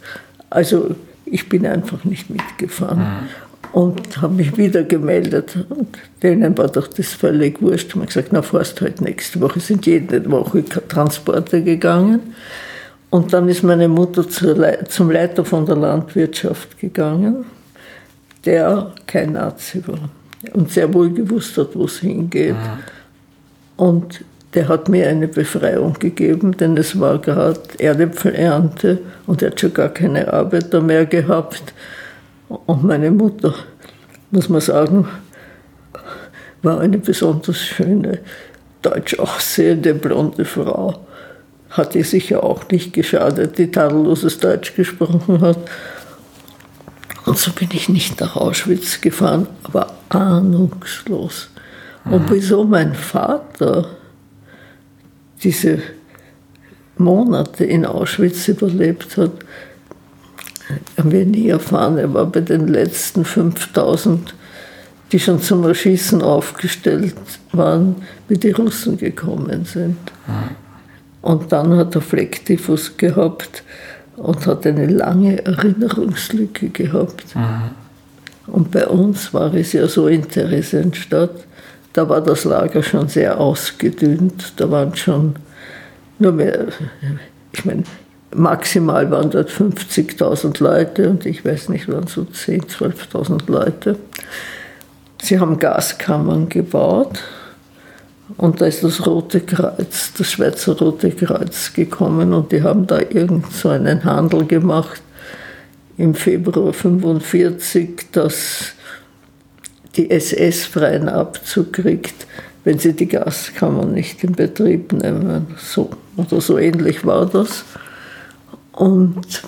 Also 0.50 0.96
ich 1.26 1.48
bin 1.50 1.66
einfach 1.66 2.04
nicht 2.04 2.30
mitgefahren. 2.30 3.00
Mhm 3.00 3.51
und 3.74 4.22
habe 4.22 4.34
mich 4.34 4.58
wieder 4.58 4.84
gemeldet. 4.84 5.56
Und 5.70 5.98
denen 6.24 6.58
war 6.58 6.68
doch 6.68 6.88
das 6.88 7.14
völlig 7.14 7.62
wurscht. 7.62 7.96
Man 7.96 8.08
gesagt, 8.08 8.30
na, 8.32 8.42
fährst 8.42 8.82
halt 8.82 9.02
nächste 9.02 9.40
Woche. 9.42 9.60
Sind 9.60 9.86
jede 9.86 10.30
Woche 10.30 10.64
Transporte 10.66 11.64
gegangen. 11.64 12.34
Und 13.10 13.34
dann 13.34 13.50
ist 13.50 13.64
meine 13.64 13.88
Mutter 13.90 14.28
zum 14.28 15.12
Leiter 15.12 15.44
von 15.44 15.66
der 15.66 15.76
Landwirtschaft 15.76 16.80
gegangen, 16.80 17.46
der 18.46 18.94
kein 19.06 19.34
Nazi 19.34 19.84
war 19.86 20.10
und 20.54 20.72
sehr 20.72 20.94
wohl 20.94 21.12
gewusst 21.12 21.58
hat, 21.58 21.76
wo 21.76 21.86
es 21.86 22.00
hingeht. 22.00 22.56
Ja. 22.56 22.80
Und 23.76 24.24
der 24.54 24.68
hat 24.68 24.90
mir 24.90 25.08
eine 25.08 25.28
Befreiung 25.28 25.94
gegeben, 25.94 26.56
denn 26.58 26.78
es 26.78 27.00
war 27.00 27.20
gerade 27.20 27.60
Erdäpfelernte 27.78 29.00
und 29.28 29.42
er 29.42 29.52
hat 29.52 29.60
schon 29.60 29.74
gar 29.74 29.90
keine 29.90 30.32
Arbeiter 30.32 30.82
mehr 30.82 31.06
gehabt. 31.06 31.74
Und 32.66 32.84
meine 32.84 33.12
Mutter, 33.12 33.54
muss 34.32 34.50
man 34.50 34.62
sagen, 34.62 35.08
war 36.62 36.80
eine 36.80 36.98
besonders 36.98 37.60
schöne, 37.60 38.20
deutsch 38.82 39.18
aussehende 39.20 39.94
blonde 39.94 40.46
Frau. 40.46 41.06
Hat 41.70 41.96
ihr 41.96 42.04
sicher 42.04 42.44
auch 42.44 42.68
nicht 42.70 42.94
geschadet, 42.94 43.58
die 43.58 43.72
tadelloses 43.72 44.40
Deutsch 44.40 44.76
gesprochen 44.76 45.42
hat. 45.42 45.58
Und 47.26 47.38
so 47.38 47.52
bin 47.52 47.70
ich 47.72 47.88
nicht 47.88 48.20
nach 48.20 48.36
Auschwitz 48.36 49.00
gefahren, 49.00 49.48
aber 49.64 49.94
ahnungslos. 50.10 51.50
Und 52.06 52.30
wieso 52.32 52.64
mein 52.64 52.96
Vater 52.96 53.86
diese 55.44 55.82
Monate 56.98 57.64
in 57.64 57.86
Auschwitz 57.86 58.48
überlebt 58.48 59.18
hat, 59.18 59.32
haben 60.98 61.12
wir 61.12 61.26
nie 61.26 61.50
erfahren. 61.50 61.98
Er 61.98 62.14
war 62.14 62.26
bei 62.26 62.42
den 62.42 62.68
letzten 62.68 63.26
5000, 63.26 64.34
die 65.12 65.20
schon 65.20 65.42
zum 65.42 65.64
Erschießen 65.66 66.22
aufgestellt 66.22 67.16
waren, 67.52 67.96
wie 68.28 68.38
die 68.38 68.52
Russen 68.52 68.98
gekommen 68.98 69.66
sind. 69.66 69.98
Und 71.22 71.52
dann 71.52 71.76
hat 71.76 71.96
er 71.96 72.02
Flecktyphus 72.02 72.98
gehabt 72.98 73.64
und 74.16 74.46
hat 74.48 74.66
eine 74.66 74.88
lange 74.88 75.46
Erinnerungslücke 75.46 76.70
gehabt. 76.70 77.36
Und 78.48 78.72
bei 78.72 78.88
uns 78.88 79.34
war 79.34 79.54
es 79.54 79.74
ja 79.74 79.88
so 79.88 80.08
in 80.08 80.28
Theresienstadt, 80.28 81.46
da 81.94 82.08
war 82.08 82.22
das 82.22 82.46
Lager 82.46 82.84
schon 82.84 83.08
sehr 83.10 83.40
ausgedünnt, 83.40 84.54
da 84.58 84.72
waren 84.72 84.96
schon 84.96 85.36
nur 86.20 86.32
mehr, 86.32 86.68
ich 87.52 87.66
meine, 87.66 87.84
maximal 88.36 89.10
waren 89.12 89.30
dort 89.30 89.50
50.000 89.50 90.62
Leute 90.64 91.10
und 91.10 91.26
ich 91.26 91.44
weiß 91.44 91.70
nicht, 91.70 91.88
waren 91.90 92.08
so 92.08 92.22
10.000, 92.22 92.96
12.000 93.12 93.52
Leute. 93.52 93.98
Sie 95.22 95.40
haben 95.40 95.60
Gaskammern 95.60 96.50
gebaut 96.50 97.20
und 98.38 98.62
da 98.62 98.66
ist 98.66 98.84
das 98.84 99.06
Rote 99.06 99.42
Kreuz, 99.42 100.14
das 100.18 100.32
Schweizer 100.32 100.78
Rote 100.78 101.12
Kreuz 101.12 101.74
gekommen 101.74 102.34
und 102.34 102.52
die 102.52 102.64
haben 102.64 102.88
da 102.88 103.00
irgend 103.00 103.52
so 103.52 103.70
einen 103.70 104.04
Handel 104.04 104.46
gemacht 104.46 105.02
im 105.98 106.16
Februar 106.16 106.68
1945, 106.68 108.12
dass 108.12 108.74
die 109.96 110.10
SS 110.10 110.66
freien 110.66 111.10
Abzug 111.10 111.74
kriegt, 111.74 112.26
wenn 112.64 112.80
sie 112.80 112.94
die 112.94 113.08
Gaskammern 113.08 113.94
nicht 113.94 114.24
in 114.24 114.32
Betrieb 114.32 114.94
nehmen. 114.94 115.48
So 115.58 115.90
oder 116.16 116.42
so 116.42 116.58
ähnlich 116.58 117.06
war 117.06 117.26
das. 117.26 117.66
Und 118.74 119.44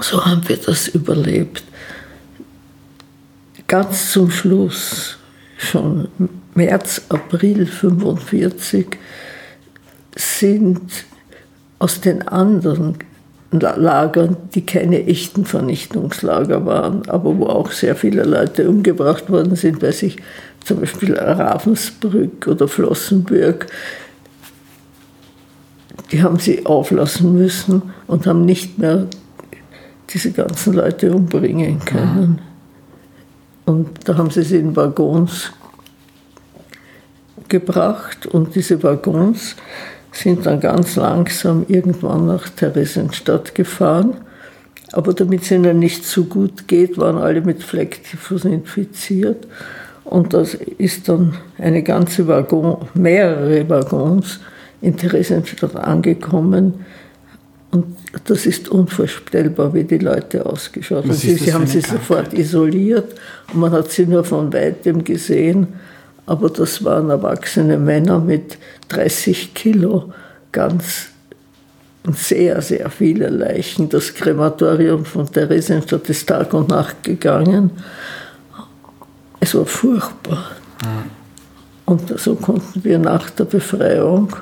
so 0.00 0.24
haben 0.24 0.46
wir 0.48 0.56
das 0.56 0.88
überlebt. 0.88 1.64
Ganz 3.66 4.12
zum 4.12 4.30
Schluss, 4.30 5.16
schon 5.56 6.08
März, 6.54 7.02
April 7.08 7.60
1945, 7.60 8.98
sind 10.16 10.80
aus 11.78 12.00
den 12.00 12.28
anderen 12.28 12.98
Lagern, 13.50 14.36
die 14.54 14.66
keine 14.66 15.06
echten 15.06 15.44
Vernichtungslager 15.44 16.66
waren, 16.66 17.08
aber 17.08 17.38
wo 17.38 17.46
auch 17.46 17.70
sehr 17.70 17.94
viele 17.94 18.24
Leute 18.24 18.68
umgebracht 18.68 19.30
worden 19.30 19.54
sind, 19.54 19.80
weiß 19.80 20.02
ich, 20.04 20.16
zum 20.64 20.80
Beispiel 20.80 21.14
Ravensbrück 21.14 22.46
oder 22.48 22.66
Flossenbürg, 22.66 23.66
die 26.14 26.22
haben 26.22 26.38
sie 26.38 26.64
auflassen 26.64 27.34
müssen 27.34 27.82
und 28.06 28.28
haben 28.28 28.44
nicht 28.44 28.78
mehr 28.78 29.08
diese 30.10 30.30
ganzen 30.30 30.74
Leute 30.74 31.12
umbringen 31.12 31.80
können. 31.80 32.40
Und 33.64 33.88
da 34.04 34.16
haben 34.16 34.30
sie 34.30 34.44
sie 34.44 34.58
in 34.58 34.76
Waggons 34.76 35.50
gebracht 37.48 38.28
und 38.28 38.54
diese 38.54 38.80
Waggons 38.84 39.56
sind 40.12 40.46
dann 40.46 40.60
ganz 40.60 40.94
langsam 40.94 41.64
irgendwann 41.66 42.26
nach 42.26 42.48
Theresienstadt 42.48 43.56
gefahren. 43.56 44.18
Aber 44.92 45.14
damit 45.14 45.42
es 45.42 45.50
ihnen 45.50 45.80
nicht 45.80 46.04
so 46.04 46.26
gut 46.26 46.68
geht, 46.68 46.96
waren 46.96 47.18
alle 47.18 47.40
mit 47.40 47.60
Flecktyphus 47.60 48.44
infiziert. 48.44 49.48
Und 50.04 50.32
das 50.32 50.54
ist 50.54 51.08
dann 51.08 51.34
eine 51.58 51.82
ganze 51.82 52.28
Waggon, 52.28 52.86
mehrere 52.94 53.68
Waggons 53.68 54.38
in 54.84 54.96
Theresienstadt 54.96 55.76
angekommen. 55.76 56.84
Und 57.70 57.96
das 58.26 58.46
ist 58.46 58.68
unvorstellbar, 58.68 59.74
wie 59.74 59.84
die 59.84 59.98
Leute 59.98 60.46
ausgeschaut 60.46 61.04
haben. 61.04 61.12
Sie, 61.12 61.34
sie 61.34 61.52
haben 61.52 61.66
sie 61.66 61.80
sofort 61.80 62.32
isoliert 62.32 63.14
und 63.52 63.60
man 63.60 63.72
hat 63.72 63.90
sie 63.90 64.06
nur 64.06 64.22
von 64.22 64.52
weitem 64.52 65.02
gesehen. 65.02 65.68
Aber 66.26 66.48
das 66.50 66.84
waren 66.84 67.10
erwachsene 67.10 67.78
Männer 67.78 68.18
mit 68.18 68.58
30 68.88 69.54
Kilo, 69.54 70.12
ganz 70.52 71.08
sehr, 72.12 72.60
sehr 72.62 72.90
viele 72.90 73.28
Leichen. 73.28 73.88
Das 73.88 74.14
Krematorium 74.14 75.04
von 75.04 75.30
Theresienstadt 75.30 76.08
ist 76.08 76.28
Tag 76.28 76.52
und 76.54 76.68
Nacht 76.68 77.02
gegangen. 77.02 77.70
Es 79.40 79.54
war 79.54 79.66
furchtbar. 79.66 80.50
Mhm. 80.82 81.10
Und 81.86 82.18
so 82.18 82.34
konnten 82.36 82.84
wir 82.84 82.98
nach 82.98 83.30
der 83.30 83.44
Befreiung 83.44 84.34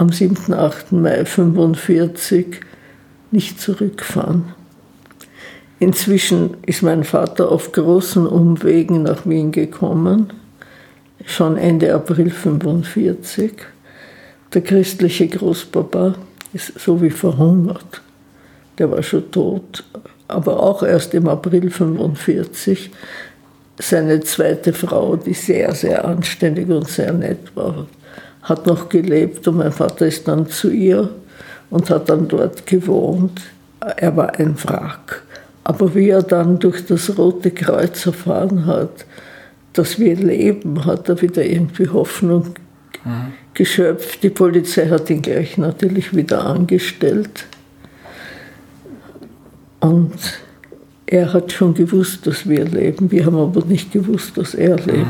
am 0.00 0.10
7. 0.10 0.54
8. 0.54 0.92
Mai 0.92 1.18
1945 1.18 2.60
nicht 3.32 3.60
zurückfahren. 3.60 4.54
Inzwischen 5.78 6.56
ist 6.64 6.82
mein 6.82 7.04
Vater 7.04 7.52
auf 7.52 7.72
großen 7.72 8.26
Umwegen 8.26 9.02
nach 9.02 9.26
Wien 9.26 9.52
gekommen, 9.52 10.32
schon 11.26 11.58
Ende 11.58 11.94
April 11.94 12.30
1945. 12.30 13.52
Der 14.54 14.62
christliche 14.62 15.28
Großpapa 15.28 16.14
ist 16.54 16.80
so 16.80 17.02
wie 17.02 17.10
verhungert. 17.10 18.00
Der 18.78 18.90
war 18.90 19.02
schon 19.02 19.30
tot, 19.30 19.84
aber 20.28 20.62
auch 20.62 20.82
erst 20.82 21.12
im 21.12 21.28
April 21.28 21.64
1945. 21.64 22.90
Seine 23.78 24.20
zweite 24.20 24.72
Frau, 24.72 25.16
die 25.16 25.34
sehr, 25.34 25.74
sehr 25.74 26.06
anständig 26.06 26.70
und 26.70 26.88
sehr 26.88 27.12
nett 27.12 27.54
war, 27.54 27.86
hat 28.50 28.66
noch 28.66 28.88
gelebt 28.88 29.48
und 29.48 29.56
mein 29.56 29.72
Vater 29.72 30.06
ist 30.06 30.28
dann 30.28 30.48
zu 30.48 30.70
ihr 30.70 31.08
und 31.70 31.88
hat 31.88 32.10
dann 32.10 32.28
dort 32.28 32.66
gewohnt. 32.66 33.40
Er 33.96 34.16
war 34.16 34.38
ein 34.38 34.62
Wrack. 34.64 35.22
Aber 35.64 35.94
wie 35.94 36.10
er 36.10 36.22
dann 36.22 36.58
durch 36.58 36.84
das 36.84 37.16
Rote 37.16 37.50
Kreuz 37.52 38.04
erfahren 38.04 38.66
hat, 38.66 39.06
dass 39.72 39.98
wir 39.98 40.16
leben, 40.16 40.84
hat 40.84 41.08
er 41.08 41.22
wieder 41.22 41.44
irgendwie 41.44 41.88
Hoffnung 41.88 42.54
mhm. 43.04 43.32
geschöpft. 43.54 44.22
Die 44.22 44.30
Polizei 44.30 44.88
hat 44.88 45.08
ihn 45.10 45.22
gleich 45.22 45.56
natürlich 45.56 46.14
wieder 46.14 46.44
angestellt. 46.44 47.46
Und 49.78 50.12
er 51.06 51.32
hat 51.32 51.52
schon 51.52 51.74
gewusst, 51.74 52.26
dass 52.26 52.48
wir 52.48 52.64
leben. 52.64 53.10
Wir 53.10 53.26
haben 53.26 53.36
aber 53.36 53.64
nicht 53.64 53.92
gewusst, 53.92 54.36
dass 54.36 54.54
er 54.54 54.76
lebt. 54.76 55.06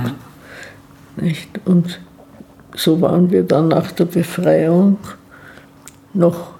Mhm. 1.17 1.25
Nicht? 1.25 1.49
Und 1.65 2.01
so 2.75 3.01
waren 3.01 3.31
wir 3.31 3.43
dann 3.43 3.69
nach 3.69 3.93
der 3.93 4.05
Befreiung 4.05 4.99
noch 6.13 6.55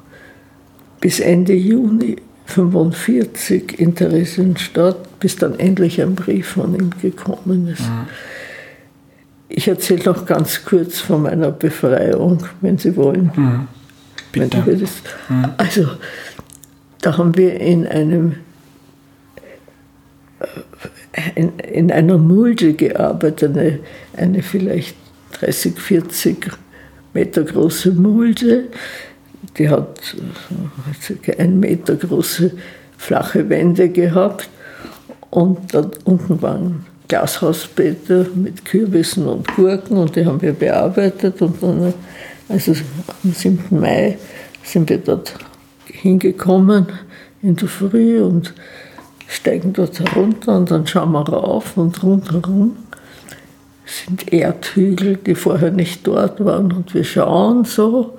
bis 1.01 1.21
Ende 1.21 1.55
Juni 1.55 2.17
1945 2.57 3.79
in 3.79 3.95
Theresienstadt, 3.95 5.21
bis 5.21 5.37
dann 5.37 5.59
endlich 5.59 6.01
ein 6.03 6.15
Brief 6.15 6.49
von 6.49 6.75
ihm 6.75 6.91
gekommen 7.01 7.69
ist. 7.69 7.83
Mhm. 7.83 8.07
Ich 9.49 9.69
erzähle 9.69 10.05
noch 10.05 10.27
ganz 10.27 10.65
kurz 10.65 11.01
von 11.01 11.23
meiner 11.23 11.51
Befreiung, 11.51 12.45
wenn 12.61 12.79
Sie 12.79 12.97
wollen. 12.97 13.31
Mhm. 13.35 13.69
Bitte. 14.33 14.59
Mhm. 15.29 15.45
Also, 15.57 15.89
da 17.01 17.19
haben 17.19 17.37
wir 17.37 17.61
in 17.61 17.87
einem 17.87 18.37
äh, 20.41 21.21
in, 21.35 21.59
in 21.59 21.91
einer 21.91 22.19
Mulde 22.19 22.75
gearbeitet, 22.75 23.57
eine, 23.57 23.81
eine 24.17 24.43
vielleicht 24.43 24.97
30, 25.41 25.79
40 25.79 26.51
Meter 27.13 27.43
große 27.43 27.93
Mulde. 27.93 28.69
Die 29.57 29.69
hat 29.69 30.01
circa 31.01 31.33
ein 31.39 31.59
Meter 31.59 31.97
große 31.97 32.53
flache 32.97 33.49
Wände 33.49 33.89
gehabt. 33.89 34.49
Und 35.31 35.75
da 35.75 35.91
unten 36.05 36.41
waren 36.43 36.87
Glashausbeete 37.09 38.31
mit 38.35 38.65
Kürbissen 38.65 39.27
und 39.27 39.47
Gurken 39.57 39.97
und 39.97 40.15
die 40.15 40.25
haben 40.25 40.41
wir 40.43 40.53
bearbeitet. 40.53 41.41
Und 41.41 41.63
dann, 41.63 41.95
also 42.49 42.73
am 43.25 43.33
7. 43.33 43.81
Mai 43.81 44.19
sind 44.63 44.89
wir 44.89 44.99
dort 44.99 45.35
hingekommen 45.87 46.87
in 47.43 47.57
der 47.57 47.69
Früh 47.69 48.21
und 48.21 48.55
steigen 49.27 49.73
dort 49.73 49.99
herunter 50.01 50.57
und 50.57 50.71
dann 50.71 50.87
schauen 50.87 51.13
wir 51.13 51.29
rauf 51.29 51.77
und 51.77 52.03
rundherum 52.03 52.77
sind 53.91 54.33
Erdhügel, 54.33 55.17
die 55.17 55.35
vorher 55.35 55.71
nicht 55.71 56.07
dort 56.07 56.45
waren. 56.45 56.73
Und 56.73 56.95
wir 56.95 57.05
schauen 57.05 57.65
so. 57.65 58.19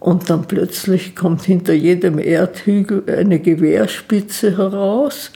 Und 0.00 0.30
dann 0.30 0.46
plötzlich 0.46 1.16
kommt 1.16 1.42
hinter 1.42 1.72
jedem 1.72 2.18
Erdhügel 2.18 3.02
eine 3.06 3.38
Gewehrspitze 3.40 4.56
heraus, 4.56 5.32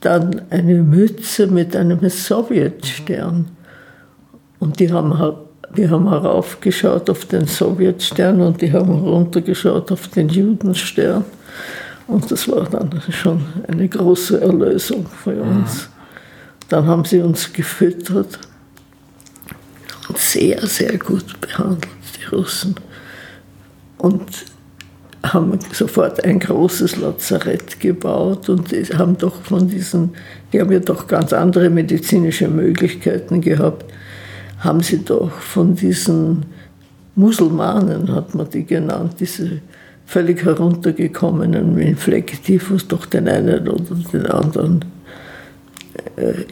dann 0.00 0.42
eine 0.50 0.82
Mütze 0.82 1.46
mit 1.46 1.74
einem 1.74 2.08
Sowjetstern. 2.08 3.46
Und 4.58 4.80
die 4.80 4.92
haben, 4.92 5.18
wir 5.72 5.90
haben 5.90 6.08
heraufgeschaut 6.08 7.08
auf 7.10 7.24
den 7.24 7.46
Sowjetstern 7.46 8.40
und 8.40 8.60
die 8.60 8.72
haben 8.72 8.90
runtergeschaut 8.90 9.90
auf 9.90 10.08
den 10.08 10.28
Judenstern. 10.28 11.24
Und 12.06 12.30
das 12.30 12.48
war 12.48 12.68
dann 12.68 12.90
schon 13.10 13.44
eine 13.66 13.88
große 13.88 14.40
Erlösung 14.40 15.06
für 15.06 15.42
uns. 15.42 15.88
Dann 16.68 16.86
haben 16.86 17.04
sie 17.04 17.20
uns 17.20 17.52
gefüttert 17.52 18.38
und 20.08 20.18
sehr, 20.18 20.66
sehr 20.66 20.98
gut 20.98 21.40
behandelt, 21.40 21.88
die 22.18 22.34
Russen. 22.34 22.74
Und 23.98 24.44
haben 25.32 25.58
sofort 25.72 26.24
ein 26.24 26.38
großes 26.38 26.96
Lazarett 26.96 27.80
gebaut 27.80 28.48
und 28.48 28.72
haben 28.96 29.16
doch 29.18 29.42
von 29.42 29.68
diesen, 29.68 30.10
die 30.52 30.60
haben 30.60 30.72
ja 30.72 30.78
doch 30.78 31.06
ganz 31.06 31.32
andere 31.32 31.70
medizinische 31.70 32.48
Möglichkeiten 32.48 33.40
gehabt, 33.40 33.84
haben 34.58 34.82
sie 34.82 35.04
doch 35.04 35.32
von 35.32 35.74
diesen 35.74 36.46
Musulmanen, 37.14 38.14
hat 38.14 38.34
man 38.34 38.48
die 38.50 38.64
genannt, 38.64 39.16
diese 39.20 39.60
völlig 40.04 40.44
heruntergekommenen 40.44 41.78
Inflektivus, 41.78 42.86
doch 42.86 43.06
den 43.06 43.28
einen 43.28 43.68
oder 43.68 43.94
den 44.12 44.26
anderen 44.26 44.84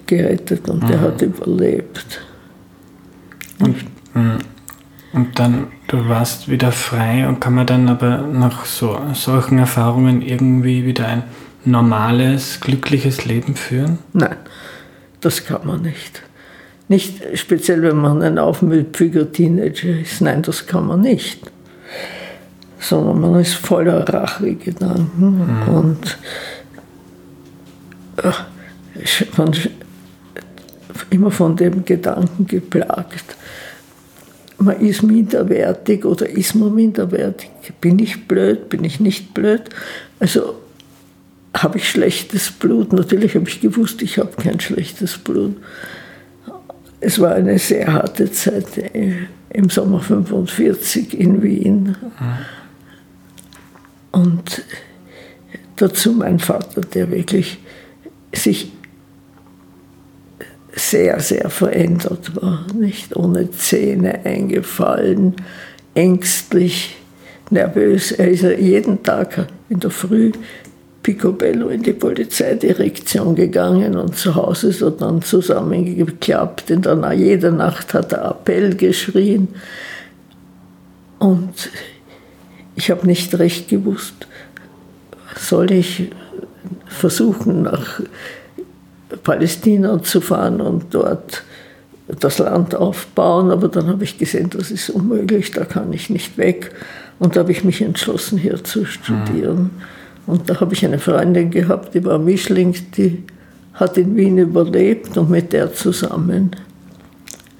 gerettet 0.06 0.68
und 0.68 0.82
mhm. 0.82 0.88
der 0.88 1.00
hat 1.00 1.22
überlebt. 1.22 2.20
Und, 3.60 3.76
mhm. 4.14 4.38
und 5.12 5.38
dann, 5.38 5.68
du 5.88 6.08
warst 6.08 6.48
wieder 6.48 6.72
frei 6.72 7.26
und 7.26 7.40
kann 7.40 7.54
man 7.54 7.66
dann 7.66 7.88
aber 7.88 8.18
nach 8.18 8.64
so, 8.64 8.98
solchen 9.14 9.58
Erfahrungen 9.58 10.22
irgendwie 10.22 10.84
wieder 10.84 11.06
ein 11.06 11.24
normales, 11.64 12.60
glückliches 12.60 13.24
Leben 13.24 13.56
führen? 13.56 13.98
Nein, 14.12 14.36
das 15.20 15.44
kann 15.44 15.66
man 15.66 15.82
nicht. 15.82 16.22
Nicht 16.88 17.22
speziell, 17.38 17.82
wenn 17.82 17.96
man 17.96 18.22
ein 18.22 18.38
aufmüpfiger 18.38 19.32
Teenager 19.32 20.00
ist. 20.00 20.20
Nein, 20.20 20.42
das 20.42 20.66
kann 20.66 20.86
man 20.86 21.00
nicht. 21.00 21.40
Sondern 22.78 23.20
man 23.20 23.40
ist 23.40 23.54
voller 23.54 24.06
Rachegedanken 24.06 25.66
mhm. 25.66 25.74
und 25.74 26.18
äh, 28.18 28.30
man 29.36 29.52
immer 31.10 31.30
von 31.30 31.56
dem 31.56 31.84
Gedanken 31.84 32.46
geplagt. 32.46 33.36
Man 34.58 34.80
ist 34.80 35.02
minderwertig 35.02 36.04
oder 36.04 36.28
ist 36.28 36.54
man 36.54 36.74
minderwertig? 36.74 37.50
Bin 37.80 37.98
ich 37.98 38.26
blöd? 38.26 38.68
Bin 38.68 38.84
ich 38.84 39.00
nicht 39.00 39.34
blöd? 39.34 39.62
Also 40.20 40.54
habe 41.54 41.78
ich 41.78 41.88
schlechtes 41.88 42.50
Blut? 42.50 42.92
Natürlich 42.92 43.34
habe 43.34 43.48
ich 43.48 43.60
gewusst, 43.60 44.02
ich 44.02 44.18
habe 44.18 44.32
kein 44.40 44.60
schlechtes 44.60 45.18
Blut. 45.18 45.56
Es 47.00 47.20
war 47.20 47.34
eine 47.34 47.58
sehr 47.58 47.92
harte 47.92 48.30
Zeit 48.32 48.78
äh, 48.78 49.26
im 49.50 49.68
Sommer 49.68 50.00
45 50.00 51.18
in 51.18 51.42
Wien. 51.42 51.96
Und 54.10 54.62
dazu 55.76 56.12
mein 56.12 56.38
Vater, 56.38 56.80
der 56.80 57.10
wirklich 57.10 57.58
sich 58.32 58.72
sehr, 60.90 61.20
sehr 61.20 61.50
verändert 61.50 62.36
war, 62.40 62.66
nicht 62.78 63.16
ohne 63.16 63.50
Zähne 63.50 64.24
eingefallen, 64.24 65.34
ängstlich, 65.94 66.96
nervös. 67.50 68.12
Er 68.12 68.28
ist 68.28 68.42
jeden 68.42 69.02
Tag 69.02 69.46
in 69.68 69.80
der 69.80 69.90
Früh 69.90 70.32
Picobello 71.02 71.68
in 71.68 71.82
die 71.82 71.92
Polizeidirektion 71.92 73.34
gegangen 73.34 73.94
und 73.96 74.16
zu 74.16 74.34
Hause 74.34 74.72
so 74.72 74.88
dann 74.88 75.20
zusammengeklappt. 75.20 76.70
In 76.70 76.80
der, 76.80 77.12
jede 77.12 77.52
Nacht 77.52 77.92
hat 77.92 78.12
er 78.12 78.30
Appell 78.30 78.74
geschrien. 78.74 79.48
Und 81.18 81.70
ich 82.74 82.90
habe 82.90 83.06
nicht 83.06 83.38
recht 83.38 83.68
gewusst, 83.68 84.26
soll 85.36 85.70
ich 85.72 86.10
versuchen, 86.86 87.62
nach 87.62 88.00
Palästina 89.22 90.02
zu 90.02 90.20
fahren 90.20 90.60
und 90.60 90.94
dort 90.94 91.42
das 92.08 92.38
Land 92.38 92.74
aufbauen. 92.74 93.50
Aber 93.50 93.68
dann 93.68 93.86
habe 93.88 94.04
ich 94.04 94.18
gesehen, 94.18 94.50
das 94.50 94.70
ist 94.70 94.90
unmöglich, 94.90 95.50
da 95.52 95.64
kann 95.64 95.92
ich 95.92 96.10
nicht 96.10 96.36
weg. 96.38 96.72
Und 97.18 97.36
da 97.36 97.40
habe 97.40 97.52
ich 97.52 97.64
mich 97.64 97.80
entschlossen, 97.80 98.38
hier 98.38 98.62
zu 98.62 98.84
studieren. 98.84 99.58
Mhm. 99.58 99.70
Und 100.26 100.50
da 100.50 100.60
habe 100.60 100.74
ich 100.74 100.84
eine 100.84 100.98
Freundin 100.98 101.50
gehabt, 101.50 101.94
die 101.94 102.04
war 102.04 102.18
Mischling, 102.18 102.74
die 102.96 103.22
hat 103.74 103.98
in 103.98 104.16
Wien 104.16 104.38
überlebt 104.38 105.16
und 105.16 105.30
mit 105.30 105.52
der 105.52 105.72
zusammen 105.74 106.50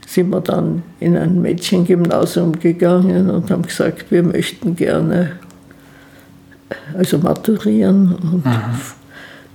sind 0.07 0.31
wir 0.31 0.40
dann 0.40 0.85
in 1.01 1.17
ein 1.17 1.43
Mädchengymnasium 1.43 2.61
gegangen 2.61 3.29
und 3.31 3.51
haben 3.51 3.62
gesagt, 3.62 4.12
wir 4.12 4.23
möchten 4.23 4.77
gerne 4.77 5.33
also 6.97 7.19
maturieren. 7.19 8.14
Und 8.14 8.47
mhm. 8.47 8.53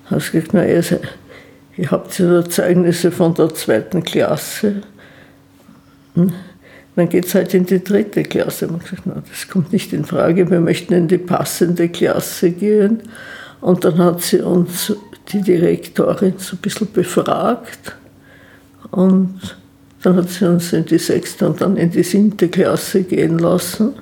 hast 0.05 0.31
gesagt, 0.31 0.49
na, 0.53 0.65
ihr, 0.65 0.83
ihr 1.79 1.91
habt 1.91 2.19
ja 2.19 2.43
Zeugnisse 2.43 3.11
von 3.11 3.33
der 3.33 3.53
zweiten 3.55 4.03
Klasse. 4.03 4.81
Hm? 6.15 6.33
Dann 6.95 7.07
geht 7.07 7.25
es 7.25 7.35
halt 7.35 7.53
in 7.53 7.65
die 7.65 7.81
dritte 7.81 8.23
Klasse. 8.23 8.67
Man 8.67 8.81
sagt, 8.81 9.03
na, 9.05 9.23
das 9.29 9.47
kommt 9.47 9.71
nicht 9.71 9.93
in 9.93 10.03
Frage, 10.03 10.49
wir 10.51 10.59
möchten 10.59 10.93
in 10.93 11.07
die 11.07 11.17
passende 11.17 11.87
Klasse 11.87 12.51
gehen. 12.51 13.03
Und 13.61 13.85
dann 13.85 13.97
hat 13.97 14.21
sie 14.21 14.41
uns, 14.41 14.93
die 15.29 15.41
Direktorin, 15.41 16.33
so 16.37 16.57
ein 16.57 16.59
bisschen 16.59 16.91
befragt. 16.91 17.95
Und 18.91 19.57
dann 20.01 20.17
hat 20.17 20.29
sie 20.29 20.49
uns 20.49 20.73
in 20.73 20.85
die 20.85 20.97
sechste 20.97 21.47
und 21.47 21.61
dann 21.61 21.77
in 21.77 21.91
die 21.91 22.03
siebte 22.03 22.49
Klasse 22.49 23.03
gehen 23.03 23.39
lassen. 23.39 23.93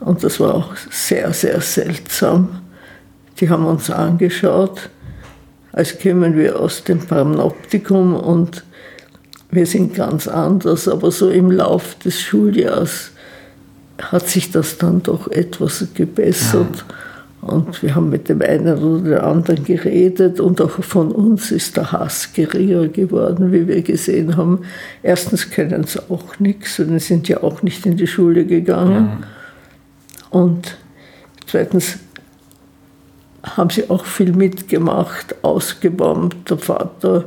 Und 0.00 0.24
das 0.24 0.40
war 0.40 0.54
auch 0.54 0.74
sehr, 0.90 1.32
sehr 1.32 1.60
seltsam. 1.60 2.60
Die 3.38 3.48
haben 3.48 3.66
uns 3.66 3.90
angeschaut, 3.90 4.90
als 5.72 5.98
kämen 5.98 6.36
wir 6.36 6.58
aus 6.58 6.84
dem 6.84 7.00
Panoptikum 7.00 8.14
und 8.14 8.64
wir 9.50 9.66
sind 9.66 9.94
ganz 9.94 10.28
anders, 10.28 10.88
aber 10.88 11.10
so 11.10 11.28
im 11.30 11.50
Lauf 11.50 11.96
des 11.96 12.20
Schuljahres 12.20 13.10
hat 14.00 14.28
sich 14.28 14.50
das 14.50 14.78
dann 14.78 15.02
doch 15.02 15.28
etwas 15.28 15.86
gebessert. 15.94 16.84
Ja. 16.88 16.94
Und 17.42 17.82
wir 17.82 17.94
haben 17.94 18.10
mit 18.10 18.28
dem 18.28 18.42
einen 18.42 18.78
oder 18.78 19.02
dem 19.02 19.24
anderen 19.24 19.64
geredet 19.64 20.40
und 20.40 20.60
auch 20.60 20.82
von 20.82 21.10
uns 21.10 21.50
ist 21.50 21.76
der 21.76 21.90
Hass 21.90 22.34
geringer 22.34 22.88
geworden, 22.88 23.50
wie 23.50 23.66
wir 23.66 23.80
gesehen 23.80 24.36
haben. 24.36 24.60
Erstens 25.02 25.50
können 25.50 25.84
sie 25.84 26.00
auch 26.10 26.38
nichts 26.38 26.78
und 26.80 26.98
sind 27.00 27.28
ja 27.28 27.42
auch 27.42 27.62
nicht 27.62 27.86
in 27.86 27.96
die 27.96 28.06
Schule 28.06 28.44
gegangen. 28.44 29.20
Ja. 29.20 30.38
Und 30.38 30.76
zweitens 31.46 31.98
haben 33.42 33.70
sie 33.70 33.88
auch 33.88 34.04
viel 34.04 34.32
mitgemacht, 34.32 35.34
ausgebombt. 35.42 36.50
Der 36.50 36.58
Vater 36.58 37.24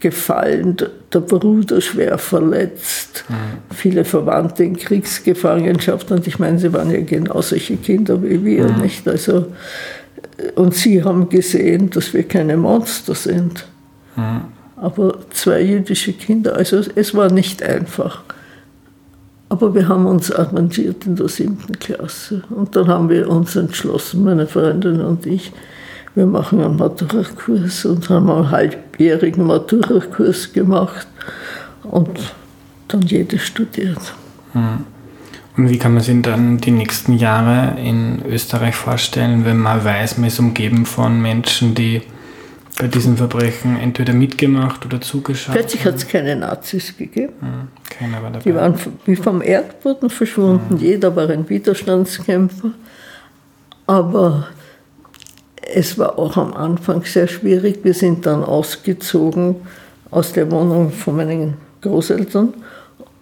gefallen, 0.00 0.76
der 1.14 1.20
Bruder 1.20 1.80
schwer 1.80 2.18
verletzt, 2.18 3.24
mhm. 3.28 3.74
viele 3.74 4.04
Verwandte 4.04 4.64
in 4.64 4.76
Kriegsgefangenschaft. 4.76 6.10
Und 6.10 6.26
ich 6.26 6.38
meine, 6.38 6.58
sie 6.58 6.72
waren 6.74 6.90
ja 6.90 7.00
genau 7.00 7.40
solche 7.40 7.76
Kinder 7.76 8.22
wie 8.22 8.44
wir, 8.44 8.68
mhm. 8.68 8.82
nicht? 8.82 9.08
Also, 9.08 9.46
und 10.56 10.74
sie 10.74 11.02
haben 11.02 11.30
gesehen, 11.30 11.88
dass 11.88 12.12
wir 12.12 12.24
keine 12.24 12.56
Monster 12.58 13.14
sind. 13.14 13.66
Mhm. 14.16 14.42
Aber 14.76 15.20
zwei 15.30 15.62
jüdische 15.62 16.12
Kinder, 16.12 16.54
also 16.54 16.82
es 16.94 17.14
war 17.14 17.32
nicht 17.32 17.62
einfach. 17.62 18.24
Aber 19.54 19.72
wir 19.72 19.86
haben 19.88 20.06
uns 20.06 20.32
arrangiert 20.32 21.06
in 21.06 21.14
der 21.14 21.28
siebten 21.28 21.78
Klasse. 21.78 22.42
Und 22.50 22.74
dann 22.74 22.88
haben 22.88 23.08
wir 23.08 23.30
uns 23.30 23.54
entschlossen, 23.54 24.24
meine 24.24 24.48
Freundin 24.48 25.00
und 25.00 25.26
ich, 25.26 25.52
wir 26.16 26.26
machen 26.26 26.60
einen 26.60 26.74
Maturakurs 26.74 27.84
und 27.84 28.10
haben 28.10 28.28
einen 28.28 28.50
halbjährigen 28.50 29.46
Maturakurs 29.46 30.52
gemacht 30.52 31.06
und 31.84 32.34
dann 32.88 33.02
jede 33.02 33.38
studiert. 33.38 34.00
Hm. 34.54 34.78
Und 35.56 35.70
wie 35.70 35.78
kann 35.78 35.94
man 35.94 36.02
sich 36.02 36.20
dann 36.20 36.58
die 36.58 36.72
nächsten 36.72 37.12
Jahre 37.12 37.78
in 37.78 38.22
Österreich 38.28 38.74
vorstellen, 38.74 39.44
wenn 39.44 39.58
man 39.58 39.84
weiß, 39.84 40.18
man 40.18 40.26
ist 40.26 40.40
umgeben 40.40 40.84
von 40.84 41.22
Menschen, 41.22 41.76
die 41.76 42.02
bei 42.78 42.88
diesen 42.88 43.16
Verbrechen 43.16 43.78
entweder 43.78 44.12
mitgemacht 44.12 44.84
oder 44.84 45.00
zugeschaut 45.00 45.54
Plötzlich 45.54 45.84
hat 45.84 45.94
es 45.94 46.08
keine 46.08 46.34
Nazis 46.34 46.96
gegeben. 46.96 47.32
Hm, 47.40 47.68
keiner 47.88 48.22
war 48.22 48.30
dabei. 48.30 48.42
Die 48.44 48.54
waren 48.54 48.74
wie 49.06 49.16
vom 49.16 49.42
Erdboden 49.42 50.10
verschwunden. 50.10 50.70
Hm. 50.70 50.78
Jeder 50.78 51.14
war 51.14 51.30
ein 51.30 51.48
Widerstandskämpfer. 51.48 52.72
Aber 53.86 54.48
es 55.72 55.98
war 55.98 56.18
auch 56.18 56.36
am 56.36 56.52
Anfang 56.54 57.04
sehr 57.04 57.28
schwierig. 57.28 57.80
Wir 57.82 57.94
sind 57.94 58.26
dann 58.26 58.42
ausgezogen 58.42 59.56
aus 60.10 60.32
der 60.32 60.50
Wohnung 60.50 60.90
von 60.90 61.16
meinen 61.16 61.54
Großeltern 61.80 62.54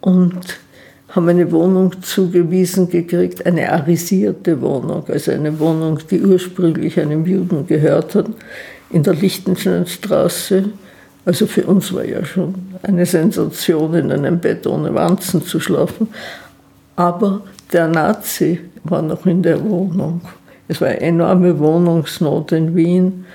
und 0.01 0.59
haben 1.09 1.29
eine 1.29 1.51
Wohnung 1.53 2.03
zugewiesen 2.03 2.89
gekriegt, 2.89 3.45
eine 3.45 3.71
arisierte 3.71 4.61
Wohnung, 4.61 5.05
also 5.09 5.31
eine 5.31 5.59
Wohnung, 5.59 5.99
die 6.11 6.23
ursprünglich 6.23 6.99
einem 6.99 7.27
Juden 7.27 7.67
gehört 7.67 8.15
hat, 8.15 8.27
in 8.93 9.03
der 9.03 9.15
Lichtensteinstraße. 9.15 10.65
Also 11.25 11.47
für 11.47 11.65
uns 11.65 11.93
war 11.93 12.05
ja 12.05 12.25
schon 12.25 12.55
eine 12.83 13.07
Sensation, 13.07 13.95
in 13.95 14.13
einem 14.13 14.39
Bett 14.41 14.67
ohne 14.67 14.95
Wanzen 14.95 15.43
zu 15.43 15.61
schlafen. 15.61 16.09
Aber 16.97 17.43
der 17.73 17.89
Nazi 17.89 18.61
war 18.85 19.03
noch 19.03 19.27
in 19.27 19.43
der 19.43 19.63
Wohnung 19.63 20.21
es 20.73 20.81
war 20.81 20.89
eine 20.89 21.01
enorme 21.01 21.59
Wohnungsnot 21.59 22.53
in 22.53 22.75
Wien, 22.75 23.27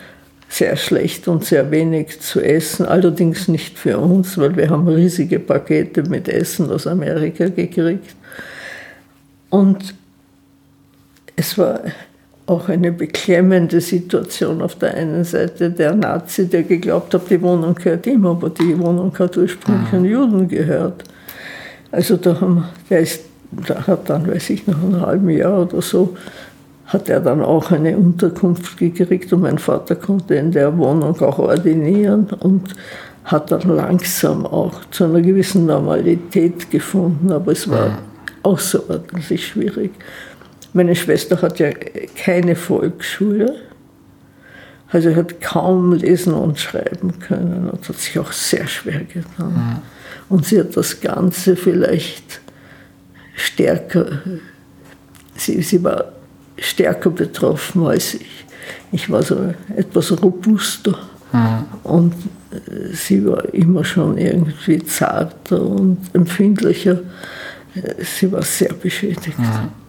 sehr 0.49 0.75
schlecht 0.75 1.27
und 1.27 1.45
sehr 1.45 1.69
wenig 1.69 2.19
zu 2.19 2.41
essen, 2.41 2.87
allerdings 2.87 3.47
nicht 3.47 3.77
für 3.77 3.99
uns, 3.99 4.39
weil 4.39 4.55
wir 4.55 4.71
haben 4.71 4.87
riesige 4.87 5.37
Pakete 5.37 6.01
mit 6.03 6.27
Essen 6.29 6.71
aus 6.71 6.87
Amerika 6.87 7.49
gekriegt. 7.49 8.15
Und 9.51 9.93
es 11.35 11.57
war 11.59 11.81
auch 12.47 12.69
eine 12.69 12.93
beklemmende 12.93 13.81
Situation 13.81 14.61
auf 14.61 14.75
der 14.75 14.95
einen 14.95 15.23
Seite. 15.25 15.69
Der 15.69 15.93
Nazi, 15.93 16.47
der 16.47 16.63
geglaubt 16.63 17.13
hat, 17.13 17.29
die 17.29 17.41
Wohnung 17.41 17.75
gehört 17.75 18.07
ihm, 18.07 18.25
aber 18.25 18.49
die 18.49 18.77
Wohnung 18.79 19.13
hat 19.19 19.37
ursprünglich 19.37 19.91
mhm. 19.91 19.97
an 19.97 20.05
Juden 20.05 20.47
gehört. 20.47 21.03
Also 21.91 22.15
da 22.17 22.39
haben, 22.39 22.63
der 22.89 23.01
ist, 23.01 23.25
da 23.51 23.85
hat 23.85 24.09
dann, 24.09 24.27
weiß 24.27 24.49
ich, 24.51 24.65
nach 24.65 24.81
einem 24.81 25.01
halben 25.01 25.29
Jahr 25.29 25.61
oder 25.61 25.81
so, 25.81 26.15
hat 26.85 27.09
er 27.09 27.19
dann 27.19 27.41
auch 27.41 27.71
eine 27.71 27.97
Unterkunft 27.97 28.77
gekriegt 28.77 29.31
und 29.33 29.41
mein 29.41 29.57
Vater 29.57 29.95
konnte 29.95 30.35
in 30.35 30.51
der 30.51 30.77
Wohnung 30.77 31.19
auch 31.21 31.39
ordinieren 31.39 32.27
und 32.39 32.73
hat 33.25 33.51
dann 33.51 33.67
langsam 33.75 34.45
auch 34.45 34.85
zu 34.91 35.03
einer 35.03 35.19
gewissen 35.19 35.65
Normalität 35.65 36.71
gefunden, 36.71 37.29
aber 37.29 37.51
es 37.51 37.69
war 37.69 37.97
außerordentlich 38.43 39.47
schwierig. 39.47 39.91
Meine 40.73 40.95
Schwester 40.95 41.41
hat 41.41 41.59
ja 41.59 41.71
keine 41.71 42.55
Volksschule, 42.55 43.55
also 44.89 45.15
hat 45.15 45.41
kaum 45.41 45.93
lesen 45.93 46.33
und 46.33 46.59
schreiben 46.59 47.19
können 47.19 47.69
und 47.69 47.87
hat 47.87 47.97
sich 47.97 48.17
auch 48.19 48.31
sehr 48.31 48.67
schwer 48.67 49.01
getan. 49.03 49.53
Mhm. 49.53 49.81
Und 50.29 50.45
sie 50.45 50.59
hat 50.59 50.75
das 50.75 50.99
Ganze 50.99 51.55
vielleicht 51.55 52.41
stärker, 53.35 54.21
sie, 55.35 55.61
sie 55.61 55.83
war 55.83 56.11
stärker 56.57 57.09
betroffen 57.09 57.85
als 57.85 58.15
ich. 58.15 58.45
Ich 58.91 59.09
war 59.09 59.23
so 59.23 59.53
etwas 59.75 60.11
robuster 60.21 60.97
mhm. 61.31 61.65
und 61.83 62.13
äh, 62.51 62.93
sie 62.93 63.25
war 63.25 63.53
immer 63.53 63.83
schon 63.83 64.17
irgendwie 64.17 64.83
zarter 64.83 65.61
und 65.61 65.97
empfindlicher. 66.13 66.99
Äh, 67.75 68.03
sie 68.03 68.31
war 68.31 68.41
sehr 68.41 68.73
beschädigt. 68.73 69.37
Mhm. 69.37 69.86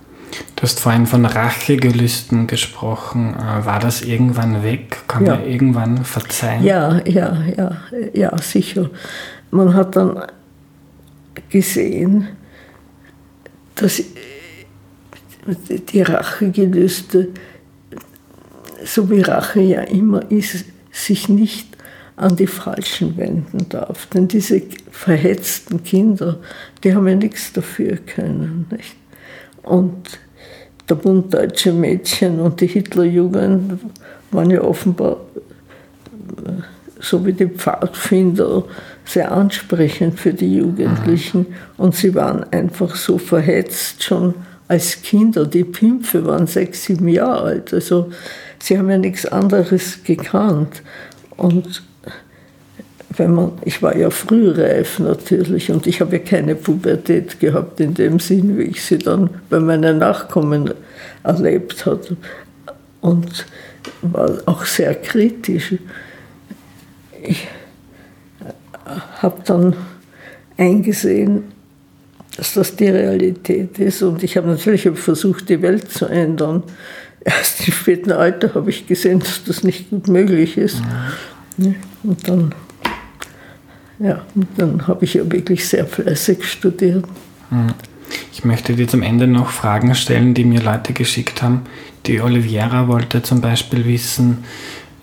Du 0.57 0.63
hast 0.63 0.81
vorhin 0.81 1.07
von 1.07 1.25
Rachegelüsten 1.25 2.47
gesprochen. 2.47 3.35
Äh, 3.35 3.65
war 3.65 3.79
das 3.79 4.03
irgendwann 4.03 4.63
weg? 4.63 5.09
Kann 5.09 5.25
ja. 5.25 5.37
man 5.37 5.47
irgendwann 5.47 6.05
verzeihen? 6.05 6.65
Ja, 6.65 7.01
ja, 7.07 7.45
ja, 7.57 7.77
ja, 8.13 8.39
sicher. 8.39 8.91
Man 9.51 9.75
hat 9.75 9.97
dann 9.97 10.23
gesehen, 11.49 12.29
dass 13.77 14.03
die 15.93 16.03
Rachegelüste, 16.03 17.29
so 18.85 19.09
wie 19.11 19.21
Rache 19.21 19.61
ja 19.61 19.83
immer 19.83 20.31
ist, 20.31 20.65
sich 20.91 21.29
nicht 21.29 21.69
an 22.17 22.37
die 22.37 22.47
Falschen 22.47 23.17
wenden 23.17 23.69
darf. 23.69 24.07
Denn 24.07 24.29
diese 24.29 24.63
verhetzten 24.91 25.83
Kinder, 25.85 26.41
die 26.83 26.95
haben 26.95 27.07
ja 27.07 27.15
nichts 27.15 27.53
dafür 27.53 27.97
können. 27.97 28.67
Nicht? 28.71 28.98
Und 29.69 30.19
der 30.89 30.95
Bund 30.95 31.33
Deutsche 31.35 31.73
Mädchen 31.73 32.41
und 32.41 32.61
die 32.61 32.67
Hitlerjugend 32.67 33.79
waren 34.31 34.51
ja 34.51 34.63
offenbar, 34.63 35.19
so 37.01 37.25
wie 37.27 37.33
die 37.33 37.47
Pfadfinder, 37.47 38.65
sehr 39.05 39.33
ansprechend 39.33 40.19
für 40.19 40.33
die 40.33 40.57
Jugendlichen. 40.57 41.47
Und 41.77 41.95
sie 41.95 42.15
waren 42.15 42.45
einfach 42.53 42.95
so 42.97 43.19
verhetzt 43.19 44.03
schon 44.03 44.35
als 44.67 45.03
Kinder. 45.03 45.47
Die 45.47 45.65
Pimpfe 45.65 46.25
waren 46.27 46.47
sechs, 46.47 46.85
sieben 46.85 47.09
Jahre 47.09 47.43
alt. 47.43 47.75
Also 47.75 48.11
sie 48.59 48.79
haben 48.79 48.91
ja 48.91 48.99
nichts 48.99 49.27
anderes 49.27 50.03
gekannt. 50.05 50.83
Und 51.37 51.83
wenn 53.19 53.35
man, 53.35 53.53
ich 53.65 53.83
war 53.83 53.97
ja 53.97 54.11
frühreif 54.11 54.99
natürlich 54.99 55.71
und 55.71 55.87
ich 55.87 56.01
habe 56.01 56.17
ja 56.17 56.23
keine 56.23 56.55
Pubertät 56.55 57.41
gehabt 57.41 57.81
in 57.81 57.95
dem 57.95 58.21
Sinn, 58.21 58.59
wie 58.59 58.65
ich 58.65 58.83
sie 58.83 58.99
dann 58.99 59.31
bei 59.51 59.61
meinen 59.61 59.99
Nachkommen 59.99 60.73
erlebt 61.25 61.87
habe. 61.87 62.17
Und 63.01 63.47
war 64.03 64.31
auch 64.47 64.65
sehr 64.65 64.95
kritisch. 64.95 65.75
Ich 67.23 67.49
habe 69.21 69.41
dann 69.45 69.77
eingesehen, 70.57 71.45
dass 72.37 72.55
das 72.55 72.77
die 72.77 72.89
Realität 72.89 73.79
ist. 73.79 74.03
Und 74.03 74.23
ich 74.23 74.37
habe 74.37 74.49
natürlich 74.49 74.89
versucht, 74.95 75.49
die 75.49 75.61
Welt 75.63 75.91
zu 75.91 76.07
ändern. 76.07 76.63
Erst 77.21 77.67
im 77.67 77.73
späten 77.73 78.13
Alter 78.13 78.55
habe 78.55 78.71
ich 78.71 78.87
gesehen, 78.87 79.19
dass 79.21 79.43
das 79.45 79.65
nicht 79.65 79.91
gut 79.91 80.09
möglich 80.09 80.57
ist. 80.57 80.81
Und 82.03 82.29
dann, 82.29 82.55
ja, 83.99 84.23
dann 84.57 84.87
habe 84.87 85.05
ich 85.05 85.15
ja 85.15 85.31
wirklich 85.31 85.67
sehr 85.67 85.87
fleißig 85.87 86.45
studiert. 86.45 87.05
Mhm. 87.51 87.75
Ich 88.33 88.45
möchte 88.45 88.75
dir 88.75 88.89
zum 88.89 89.03
Ende 89.03 89.27
noch 89.27 89.51
Fragen 89.51 89.95
stellen, 89.95 90.35
die 90.35 90.45
mir 90.45 90.63
Leute 90.63 90.93
geschickt 90.93 91.43
haben. 91.43 91.63
Die 92.07 92.21
Oliviera 92.21 92.89
wollte 92.89 93.23
zum 93.23 93.41
Beispiel 93.41 93.85
wissen, 93.85 94.45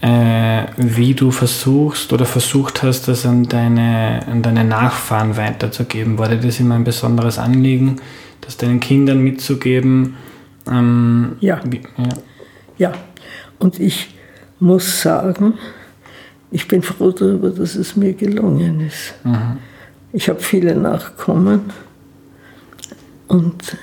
äh, 0.02 0.64
wie 0.78 1.14
du 1.14 1.32
versuchst 1.32 2.14
oder 2.14 2.26
versucht 2.26 2.84
hast, 2.84 3.08
das 3.08 3.26
an 3.26 3.43
deine, 3.43 4.22
an 4.28 4.41
deine 4.41 4.64
Nachfahren 4.64 5.38
weiterzugeben. 5.38 6.18
War 6.18 6.30
dir 6.30 6.38
das 6.38 6.60
immer 6.60 6.76
ein 6.76 6.84
besonderes 6.84 7.38
Anliegen, 7.38 7.98
das 8.41 8.58
deinen 8.58 8.80
Kindern 8.80 9.20
mitzugeben? 9.20 10.16
Ähm, 10.70 11.38
ja. 11.39 11.60
Wie, 11.66 11.82
ja. 11.98 12.10
Ja, 12.78 12.91
und 13.60 13.80
ich 13.80 14.16
muss 14.60 15.02
sagen, 15.02 15.54
ich 16.52 16.68
bin 16.68 16.82
froh 16.82 17.12
darüber, 17.12 17.50
dass 17.50 17.76
es 17.76 17.96
mir 17.96 18.14
gelungen 18.14 18.82
ist. 18.82 19.14
Mhm. 19.24 19.58
Ich 20.14 20.30
habe 20.30 20.39
viele 20.39 20.76
Nachkommen 20.76 21.72
und 23.28 23.78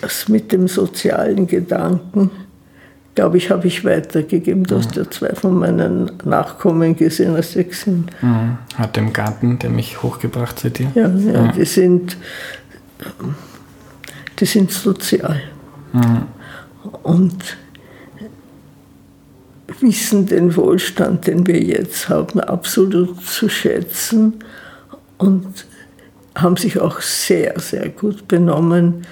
das 0.00 0.28
mit 0.28 0.52
dem 0.52 0.68
sozialen 0.68 1.46
Gedanken, 1.46 2.30
glaube 3.14 3.38
ich, 3.38 3.50
habe 3.50 3.66
ich 3.66 3.84
weitergegeben. 3.84 4.64
Du 4.64 4.76
hast 4.76 4.96
ja 4.96 5.08
zwei 5.10 5.34
von 5.34 5.58
meinen 5.58 6.10
Nachkommen 6.24 6.96
gesehen, 6.96 7.34
als 7.34 7.52
sie 7.52 7.66
sind. 7.70 8.10
Mhm. 8.22 8.58
Hat 8.76 8.96
im 8.96 9.12
Garten, 9.12 9.58
der 9.58 9.70
mich 9.70 10.02
hochgebracht 10.02 10.58
zu 10.58 10.70
dir? 10.70 10.90
Ja, 10.94 11.08
ja, 11.08 11.32
ja. 11.32 11.52
Die, 11.52 11.64
sind, 11.64 12.16
die 14.38 14.46
sind 14.46 14.70
sozial. 14.70 15.42
Mhm. 15.92 16.22
Und 17.02 17.56
wissen 19.80 20.26
den 20.26 20.56
Wohlstand, 20.56 21.26
den 21.26 21.46
wir 21.46 21.60
jetzt 21.60 22.08
haben, 22.08 22.40
absolut 22.40 23.24
zu 23.24 23.48
schätzen 23.48 24.34
und 25.18 25.66
haben 26.34 26.56
sich 26.56 26.80
auch 26.80 27.00
sehr, 27.00 27.58
sehr 27.60 27.88
gut 27.88 28.28
benommen 28.28 29.06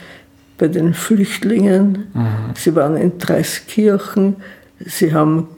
bei 0.58 0.68
den 0.68 0.94
Flüchtlingen. 0.94 2.08
Mhm. 2.12 2.54
Sie 2.54 2.74
waren 2.74 2.96
in 2.96 3.18
Dreiskirchen, 3.18 4.36
sie 4.78 5.12
haben 5.12 5.48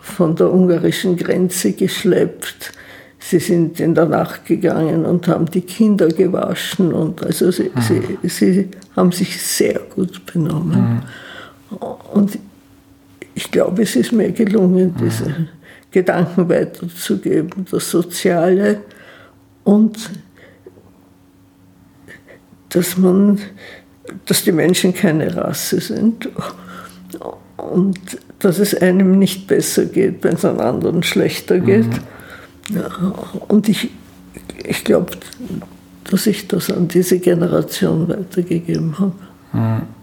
von 0.00 0.36
der 0.36 0.52
ungarischen 0.52 1.16
Grenze 1.16 1.72
geschleppt. 1.72 2.72
Sie 3.18 3.40
sind 3.40 3.80
in 3.80 3.94
der 3.94 4.06
Nacht 4.06 4.46
gegangen 4.46 5.04
und 5.04 5.26
haben 5.26 5.46
die 5.46 5.62
Kinder 5.62 6.08
gewaschen 6.08 6.92
und 6.92 7.24
also 7.24 7.50
sie, 7.50 7.72
mhm. 7.74 7.80
sie, 8.22 8.28
sie 8.28 8.68
haben 8.94 9.10
sich 9.10 9.42
sehr 9.42 9.80
gut 9.94 10.24
benommen. 10.26 11.02
Mhm. 11.70 11.76
Und 12.12 12.38
ich 13.36 13.50
glaube, 13.50 13.82
es 13.82 13.94
ist 13.94 14.12
mir 14.12 14.32
gelungen, 14.32 14.94
mhm. 14.96 15.04
diese 15.04 15.48
Gedanken 15.90 16.48
weiterzugeben, 16.48 17.66
das 17.70 17.90
Soziale 17.90 18.80
und 19.62 20.10
dass 22.70 22.96
man, 22.96 23.38
dass 24.24 24.42
die 24.42 24.52
Menschen 24.52 24.94
keine 24.94 25.36
Rasse 25.36 25.80
sind 25.80 26.30
und 27.58 27.98
dass 28.38 28.58
es 28.58 28.74
einem 28.74 29.18
nicht 29.18 29.46
besser 29.46 29.84
geht, 29.84 30.24
wenn 30.24 30.34
es 30.34 30.44
einem 30.44 30.60
anderen 30.60 31.02
schlechter 31.02 31.58
geht. 31.58 31.88
Mhm. 32.70 33.12
Und 33.48 33.68
ich, 33.68 33.90
ich 34.64 34.82
glaube, 34.82 35.12
dass 36.10 36.26
ich 36.26 36.48
das 36.48 36.70
an 36.70 36.88
diese 36.88 37.18
Generation 37.18 38.08
weitergegeben 38.08 38.98
habe. 38.98 39.12
Mhm. 39.52 39.95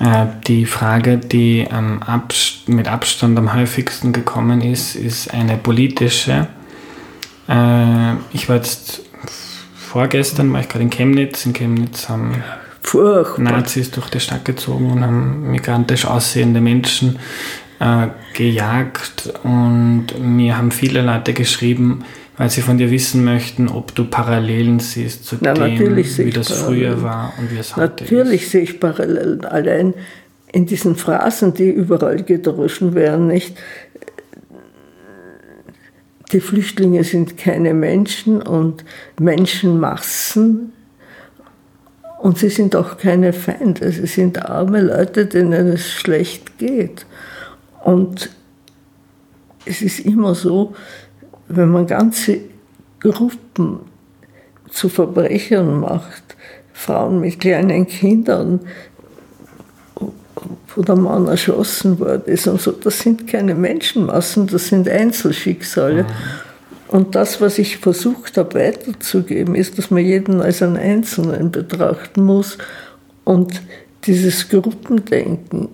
Äh, 0.00 0.26
die 0.46 0.66
Frage, 0.66 1.18
die 1.18 1.66
mit 2.66 2.88
Abstand 2.88 3.38
am 3.38 3.54
häufigsten 3.54 4.12
gekommen 4.12 4.60
ist, 4.60 4.94
ist 4.94 5.32
eine 5.32 5.56
politische. 5.56 6.48
Äh, 7.48 8.14
ich 8.32 8.48
war 8.48 8.56
jetzt 8.56 9.02
vorgestern 9.74 10.52
war 10.52 10.60
ich 10.60 10.68
gerade 10.68 10.84
in 10.84 10.90
Chemnitz. 10.90 11.46
In 11.46 11.52
Chemnitz 11.52 12.08
haben 12.08 12.42
Furchtbar. 12.82 13.52
Nazis 13.52 13.90
durch 13.90 14.08
die 14.10 14.20
Stadt 14.20 14.44
gezogen 14.44 14.90
und 14.90 15.02
haben 15.02 15.50
migrantisch 15.50 16.06
aussehende 16.06 16.60
Menschen 16.60 17.18
äh, 17.80 18.08
gejagt 18.34 19.32
und 19.42 20.06
mir 20.20 20.56
haben 20.56 20.70
viele 20.70 21.02
Leute 21.02 21.32
geschrieben, 21.32 22.04
weil 22.38 22.48
sie 22.50 22.62
von 22.62 22.78
dir 22.78 22.90
wissen 22.90 23.24
möchten, 23.24 23.68
ob 23.68 23.94
du 23.96 24.04
Parallelen 24.04 24.78
siehst 24.78 25.24
zu 25.24 25.36
Na, 25.40 25.54
dem, 25.54 25.96
wie 25.96 26.30
das 26.30 26.52
früher 26.52 27.02
war 27.02 27.34
und 27.36 27.50
wie 27.50 27.58
es 27.58 27.74
heute 27.76 28.04
natürlich 28.04 28.12
ist. 28.12 28.12
Natürlich 28.12 28.48
sehe 28.48 28.62
ich 28.62 28.80
Parallelen. 28.80 29.44
Allein 29.44 29.94
in 30.52 30.64
diesen 30.64 30.94
Phrasen, 30.94 31.52
die 31.52 31.68
überall 31.68 32.22
gedroschen 32.22 32.94
werden, 32.94 33.26
nicht? 33.26 33.56
Die 36.32 36.40
Flüchtlinge 36.40 37.02
sind 37.02 37.36
keine 37.36 37.74
Menschen 37.74 38.40
und 38.40 38.84
Menschenmassen. 39.18 40.72
Und 42.20 42.38
sie 42.38 42.50
sind 42.50 42.76
auch 42.76 42.98
keine 42.98 43.32
Feinde. 43.32 43.90
Sie 43.90 44.06
sind 44.06 44.44
arme 44.44 44.80
Leute, 44.82 45.26
denen 45.26 45.68
es 45.68 45.90
schlecht 45.90 46.58
geht. 46.58 47.04
Und 47.82 48.30
es 49.64 49.82
ist 49.82 50.00
immer 50.00 50.34
so, 50.34 50.74
wenn 51.48 51.70
man 51.70 51.86
ganze 51.86 52.38
Gruppen 53.00 53.80
zu 54.70 54.88
Verbrechern 54.88 55.80
macht, 55.80 56.22
Frauen 56.72 57.20
mit 57.20 57.40
kleinen 57.40 57.86
Kindern, 57.86 58.60
wo 60.74 60.82
der 60.82 60.96
Mann 60.96 61.26
erschossen 61.26 61.98
worden 61.98 62.22
ist 62.26 62.46
und 62.46 62.60
so, 62.60 62.72
das 62.72 63.00
sind 63.00 63.26
keine 63.26 63.54
Menschenmassen, 63.54 64.46
das 64.46 64.68
sind 64.68 64.88
Einzelschicksale. 64.88 66.04
Mhm. 66.04 66.08
Und 66.88 67.14
das, 67.14 67.40
was 67.40 67.58
ich 67.58 67.78
versucht 67.78 68.36
habe 68.38 68.54
weiterzugeben, 68.54 69.54
ist, 69.54 69.76
dass 69.76 69.90
man 69.90 70.02
jeden 70.04 70.40
als 70.40 70.62
einen 70.62 70.76
Einzelnen 70.76 71.50
betrachten 71.50 72.24
muss. 72.24 72.56
Und 73.24 73.60
dieses 74.04 74.48
Gruppendenken, 74.48 75.68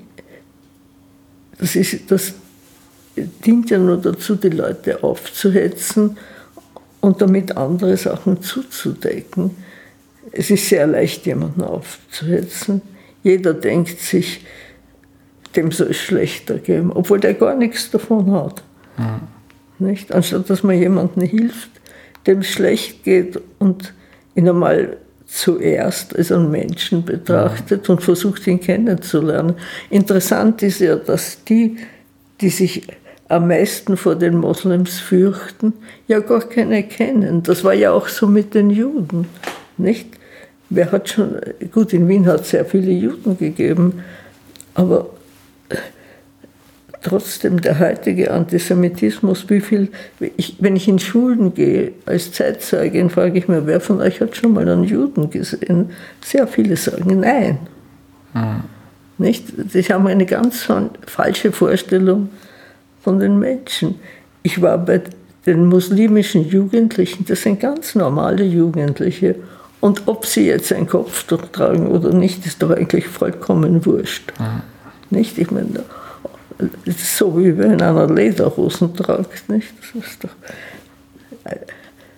das, 1.58 1.76
ist, 1.76 2.10
das 2.10 2.34
dient 3.16 3.70
ja 3.70 3.78
nur 3.78 3.96
dazu, 3.96 4.36
die 4.36 4.48
Leute 4.48 5.02
aufzuhetzen 5.02 6.16
und 7.00 7.20
damit 7.20 7.56
andere 7.56 7.96
Sachen 7.96 8.42
zuzudecken. 8.42 9.50
Es 10.32 10.50
ist 10.50 10.68
sehr 10.68 10.86
leicht, 10.86 11.26
jemanden 11.26 11.62
aufzuhetzen. 11.62 12.82
Jeder 13.22 13.54
denkt 13.54 14.00
sich, 14.00 14.44
dem 15.54 15.70
soll 15.70 15.88
es 15.88 15.98
schlechter 15.98 16.58
geben, 16.58 16.92
obwohl 16.92 17.20
der 17.20 17.34
gar 17.34 17.54
nichts 17.54 17.90
davon 17.90 18.32
hat. 18.32 18.62
Mhm. 18.96 19.86
Nicht? 19.86 20.12
Anstatt 20.12 20.50
dass 20.50 20.62
man 20.62 20.78
jemandem 20.78 21.24
hilft, 21.24 21.70
dem 22.26 22.40
es 22.40 22.48
schlecht 22.48 23.04
geht 23.04 23.40
und 23.58 23.92
ihn 24.34 24.48
einmal 24.48 24.96
zuerst 25.26 26.16
als 26.16 26.30
einen 26.32 26.50
Menschen 26.50 27.04
betrachtet 27.04 27.88
mhm. 27.88 27.94
und 27.94 28.02
versucht, 28.02 28.46
ihn 28.46 28.60
kennenzulernen. 28.60 29.54
Interessant 29.90 30.62
ist 30.62 30.80
ja, 30.80 30.96
dass 30.96 31.44
die, 31.44 31.76
die 32.40 32.50
sich 32.50 32.86
am 33.34 33.48
meisten 33.48 33.96
vor 33.96 34.14
den 34.14 34.36
Moslems 34.36 35.00
fürchten, 35.00 35.72
ja 36.06 36.20
gar 36.20 36.40
keine 36.40 36.84
kennen. 36.84 37.42
Das 37.42 37.64
war 37.64 37.74
ja 37.74 37.90
auch 37.90 38.06
so 38.06 38.28
mit 38.28 38.54
den 38.54 38.70
Juden, 38.70 39.26
nicht? 39.76 40.06
Wer 40.70 40.92
hat 40.92 41.08
schon, 41.08 41.36
gut, 41.72 41.92
in 41.92 42.08
Wien 42.08 42.26
hat 42.26 42.42
es 42.42 42.50
sehr 42.50 42.64
viele 42.64 42.92
Juden 42.92 43.36
gegeben, 43.36 44.02
aber 44.74 45.10
trotzdem 47.02 47.60
der 47.60 47.78
heutige 47.80 48.30
Antisemitismus, 48.30 49.50
wie 49.50 49.60
viel, 49.60 49.88
ich, 50.36 50.56
wenn 50.60 50.76
ich 50.76 50.86
in 50.86 51.00
Schulen 51.00 51.54
gehe 51.54 51.92
als 52.06 52.32
Zeitzeugin, 52.32 53.10
frage 53.10 53.38
ich 53.38 53.48
mir, 53.48 53.66
wer 53.66 53.80
von 53.80 54.00
euch 54.00 54.20
hat 54.20 54.36
schon 54.36 54.54
mal 54.54 54.68
einen 54.68 54.84
Juden 54.84 55.28
gesehen? 55.28 55.90
Sehr 56.24 56.46
viele 56.46 56.76
sagen 56.76 57.20
nein. 57.20 57.58
Mhm. 58.32 58.62
Nicht? 59.18 59.46
Sie 59.70 59.82
haben 59.82 60.06
eine 60.06 60.26
ganz 60.26 60.66
falsche 61.06 61.52
Vorstellung 61.52 62.30
von 63.04 63.20
den 63.20 63.38
Menschen. 63.38 64.00
Ich 64.42 64.60
war 64.60 64.78
bei 64.78 65.02
den 65.46 65.66
muslimischen 65.66 66.48
Jugendlichen, 66.48 67.24
das 67.26 67.42
sind 67.42 67.60
ganz 67.60 67.94
normale 67.94 68.44
Jugendliche. 68.44 69.36
Und 69.80 70.02
ob 70.06 70.24
sie 70.24 70.46
jetzt 70.46 70.72
ein 70.72 70.86
Kopftuch 70.86 71.42
tragen 71.52 71.88
oder 71.88 72.10
nicht, 72.12 72.46
ist 72.46 72.62
doch 72.62 72.70
eigentlich 72.70 73.06
vollkommen 73.06 73.84
wurscht. 73.84 74.32
Mhm. 74.38 74.62
Nicht? 75.10 75.36
Ich 75.38 75.50
meine, 75.50 75.84
so 76.86 77.38
wie 77.38 77.56
wenn 77.58 77.82
einer 77.82 78.06
Lederhosen 78.06 78.96
tragt. 78.96 79.48
Nicht? 79.50 79.74
Das 79.78 80.04
ist 80.04 80.24
doch 80.24 80.30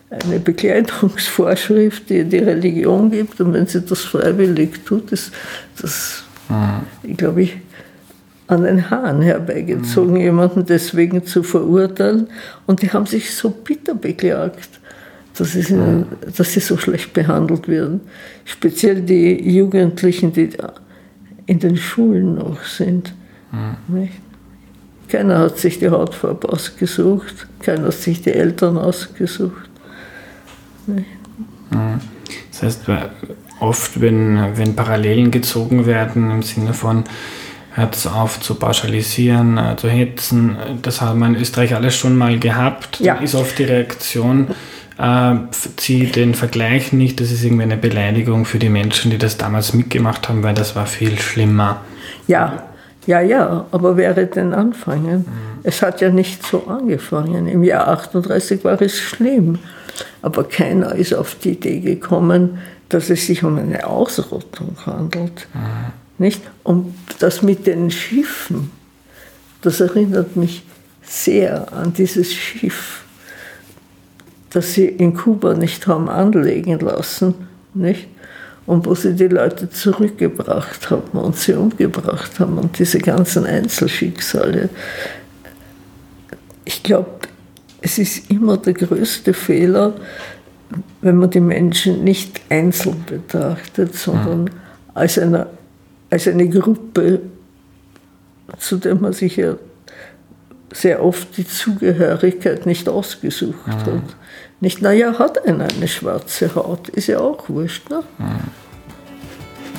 eine 0.08 0.38
Bekleidungsvorschrift, 0.38 2.08
die 2.08 2.24
die 2.24 2.38
Religion 2.38 3.10
gibt. 3.10 3.40
Und 3.40 3.52
wenn 3.52 3.66
sie 3.66 3.82
das 3.82 4.02
freiwillig 4.02 4.84
tut, 4.84 5.10
ist 5.10 5.32
das, 5.80 6.22
mhm. 6.48 7.16
glaube 7.16 7.42
ich, 7.42 7.56
an 8.48 8.62
den 8.62 8.90
Haaren 8.90 9.22
herbeigezogen, 9.22 10.14
mhm. 10.14 10.20
jemanden 10.20 10.66
deswegen 10.66 11.24
zu 11.26 11.42
verurteilen. 11.42 12.28
Und 12.66 12.82
die 12.82 12.90
haben 12.90 13.06
sich 13.06 13.34
so 13.34 13.50
bitter 13.50 13.94
beklagt, 13.94 14.80
dass, 15.36 15.54
ihnen, 15.54 16.06
dass 16.36 16.52
sie 16.52 16.60
so 16.60 16.76
schlecht 16.76 17.12
behandelt 17.12 17.68
werden. 17.68 18.00
Speziell 18.44 19.02
die 19.02 19.50
Jugendlichen, 19.50 20.32
die 20.32 20.50
in 21.46 21.58
den 21.58 21.76
Schulen 21.76 22.36
noch 22.36 22.62
sind. 22.64 23.14
Mhm. 23.52 24.08
Keiner 25.08 25.38
hat 25.38 25.58
sich 25.58 25.78
die 25.78 25.88
Hautfarbe 25.88 26.48
ausgesucht, 26.48 27.46
keiner 27.60 27.86
hat 27.86 27.94
sich 27.94 28.22
die 28.22 28.32
Eltern 28.32 28.76
ausgesucht. 28.76 29.70
Nicht? 30.86 31.06
Mhm. 31.70 32.00
Das 32.50 32.62
heißt, 32.62 32.80
oft, 33.60 34.00
wenn, 34.00 34.56
wenn 34.56 34.74
Parallelen 34.74 35.30
gezogen 35.30 35.86
werden 35.86 36.30
im 36.30 36.42
Sinne 36.42 36.74
von, 36.74 37.04
hört 37.76 37.94
es 37.94 38.06
auf 38.06 38.40
zu 38.40 38.54
pauschalisieren, 38.54 39.58
äh, 39.58 39.76
zu 39.76 39.88
hetzen. 39.88 40.56
Das 40.82 41.00
haben 41.00 41.20
wir 41.20 41.26
in 41.26 41.36
Österreich 41.36 41.74
alles 41.74 41.94
schon 41.94 42.16
mal 42.16 42.38
gehabt. 42.38 43.00
Ja. 43.00 43.14
Dann 43.14 43.24
ist 43.24 43.34
oft 43.34 43.58
die 43.58 43.64
Reaktion, 43.64 44.48
äh, 44.98 45.34
zieh 45.76 46.06
den 46.06 46.34
Vergleich 46.34 46.92
nicht, 46.92 47.20
das 47.20 47.30
ist 47.30 47.44
irgendwie 47.44 47.64
eine 47.64 47.76
Beleidigung 47.76 48.46
für 48.46 48.58
die 48.58 48.70
Menschen, 48.70 49.10
die 49.10 49.18
das 49.18 49.36
damals 49.36 49.74
mitgemacht 49.74 50.28
haben, 50.28 50.42
weil 50.42 50.54
das 50.54 50.74
war 50.74 50.86
viel 50.86 51.18
schlimmer. 51.18 51.82
Ja, 52.26 52.62
ja, 53.06 53.20
ja, 53.20 53.66
aber 53.70 53.96
wäre 53.96 54.26
denn 54.26 54.54
anfangen? 54.54 55.18
Mhm. 55.18 55.60
Es 55.62 55.82
hat 55.82 56.00
ja 56.00 56.10
nicht 56.10 56.44
so 56.44 56.66
angefangen. 56.66 57.46
Im 57.46 57.62
Jahr 57.62 57.88
38 57.88 58.64
war 58.64 58.80
es 58.80 58.98
schlimm, 58.98 59.58
aber 60.22 60.44
keiner 60.44 60.94
ist 60.94 61.14
auf 61.14 61.36
die 61.36 61.50
Idee 61.50 61.80
gekommen, 61.80 62.58
dass 62.88 63.10
es 63.10 63.26
sich 63.26 63.44
um 63.44 63.58
eine 63.58 63.86
Ausrottung 63.86 64.76
handelt. 64.86 65.46
Mhm. 65.52 65.92
Nicht? 66.18 66.40
Und 66.62 66.94
das 67.18 67.42
mit 67.42 67.66
den 67.66 67.90
Schiffen, 67.90 68.70
das 69.62 69.80
erinnert 69.80 70.36
mich 70.36 70.62
sehr 71.02 71.72
an 71.72 71.92
dieses 71.92 72.32
Schiff, 72.32 73.04
das 74.50 74.74
sie 74.74 74.86
in 74.86 75.14
Kuba 75.14 75.54
nicht 75.54 75.86
haben 75.86 76.08
anlegen 76.08 76.78
lassen, 76.80 77.34
nicht? 77.74 78.08
Und 78.66 78.84
wo 78.84 78.94
sie 78.96 79.14
die 79.14 79.28
Leute 79.28 79.70
zurückgebracht 79.70 80.90
haben 80.90 81.18
und 81.18 81.36
sie 81.36 81.52
umgebracht 81.52 82.40
haben 82.40 82.58
und 82.58 82.76
diese 82.78 82.98
ganzen 82.98 83.46
Einzelschicksale. 83.46 84.68
Ich 86.64 86.82
glaube, 86.82 87.10
es 87.80 87.98
ist 87.98 88.28
immer 88.28 88.56
der 88.56 88.74
größte 88.74 89.34
Fehler, 89.34 89.94
wenn 91.00 91.16
man 91.16 91.30
die 91.30 91.40
Menschen 91.40 92.02
nicht 92.02 92.40
einzeln 92.48 93.04
betrachtet, 93.06 93.94
sondern 93.94 94.44
mhm. 94.44 94.50
als 94.94 95.16
eine 95.16 95.46
als 96.16 96.26
eine 96.28 96.48
Gruppe, 96.48 97.20
zu 98.58 98.78
der 98.78 98.94
man 98.94 99.12
sich 99.12 99.36
ja 99.36 99.56
sehr 100.72 101.04
oft 101.04 101.36
die 101.36 101.46
Zugehörigkeit 101.46 102.64
nicht 102.64 102.88
ausgesucht 102.88 103.66
mhm. 103.66 103.72
hat. 103.72 104.16
Nicht, 104.60 104.80
naja, 104.80 105.18
hat 105.18 105.46
einer 105.46 105.68
eine 105.68 105.86
schwarze 105.86 106.54
Haut, 106.54 106.88
ist 106.88 107.08
ja 107.08 107.18
auch 107.18 107.50
wurscht. 107.50 107.90
Ne? 107.90 108.02
Mhm. 108.16 108.24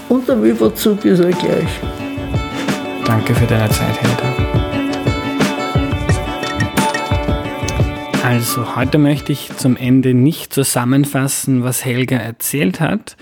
Und 0.10 0.30
am 0.30 0.44
Überzug 0.44 1.04
ist 1.06 1.22
er 1.22 1.32
gleich. 1.32 1.80
Danke 3.04 3.34
für 3.34 3.48
deine 3.48 3.70
Zeit, 3.72 4.00
Helga. 4.00 4.36
Also, 8.24 8.76
heute 8.76 9.00
möchte 9.00 9.32
ich 9.32 9.50
zum 9.58 9.76
Ende 9.76 10.14
nicht 10.14 10.54
zusammenfassen, 10.54 11.64
was 11.64 11.84
Helga 11.84 12.18
erzählt 12.18 12.80
hat, 12.80 13.18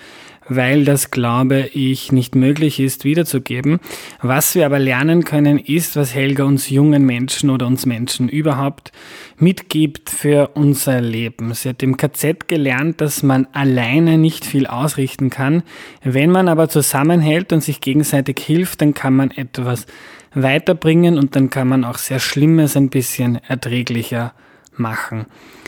weil 0.48 0.86
das, 0.86 1.12
glaube 1.12 1.70
ich, 1.74 2.12
nicht 2.12 2.36
möglich 2.36 2.80
ist 2.80 3.04
wiederzugeben. 3.04 3.80
Was 4.22 4.56
wir 4.56 4.66
aber 4.66 4.80
lernen 4.80 5.24
können, 5.24 5.58
ist, 5.58 5.96
was 5.96 6.14
Helga 6.14 6.43
uns 6.43 6.70
jungen 6.70 7.06
Menschen 7.06 7.50
oder 7.50 7.68
uns 7.68 7.86
Menschen 7.86 8.30
überhaupt 8.30 8.91
mitgibt 9.38 10.10
für 10.10 10.52
unser 10.54 11.02
Leben. 11.02 11.54
Sie 11.54 11.70
hat 11.70 11.82
im 11.84 11.98
KZ 11.98 12.48
gelernt, 12.48 13.02
dass 13.02 13.24
man 13.24 13.48
alleine 13.54 14.18
nicht 14.18 14.46
viel 14.46 14.68
ausrichten 14.68 15.30
kann. 15.30 15.64
Wenn 16.04 16.32
man 16.32 16.48
aber 16.48 16.70
zusammenhält 16.70 17.52
und 17.52 17.62
sich 17.62 17.82
gegenseitig 17.82 18.39
hilft, 18.39 18.82
dann 18.82 18.93
kann 18.93 19.16
man 19.16 19.32
etwas 19.32 19.88
weiterbringen 20.34 21.18
und 21.18 21.36
dann 21.36 21.50
kann 21.50 21.68
man 21.68 21.84
auch 21.84 21.98
sehr 21.98 22.20
Schlimmes 22.20 22.76
ein 22.76 22.89
bisschen 22.89 23.39
erträglicher 23.48 24.34
machen. 24.80 25.26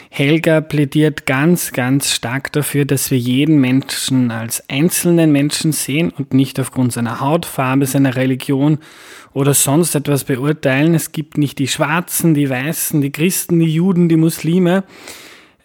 Helga 0.10 0.62
plädiert 0.62 1.26
ganz, 1.26 1.74
ganz 1.74 2.12
stark 2.12 2.51
dafür, 2.51 2.86
dass 2.86 3.12
wir 3.12 3.18
jeden 3.18 3.60
Menschen 3.60 4.32
als 4.32 4.68
einzelnen 4.70 5.32
Menschen 5.32 5.72
sehen 5.72 6.12
und 6.18 6.34
nicht 6.34 6.60
aufgrund 6.60 6.93
seiner 6.93 7.20
Hautfarbe, 7.20 7.86
seiner 7.86 8.16
Religion 8.16 8.80
oder 9.34 9.53
sonst 9.53 9.95
etwas 9.95 10.24
beurteilen. 10.24 10.95
Es 10.95 11.12
gibt 11.12 11.38
nicht 11.38 11.60
die 11.60 11.68
Schwarzen, 11.68 12.34
die 12.34 12.49
Weißen, 12.49 13.01
die 13.01 13.12
Christen, 13.12 13.60
die 13.60 13.74
Juden, 13.74 14.10
die 14.10 14.16
Muslime. 14.16 14.84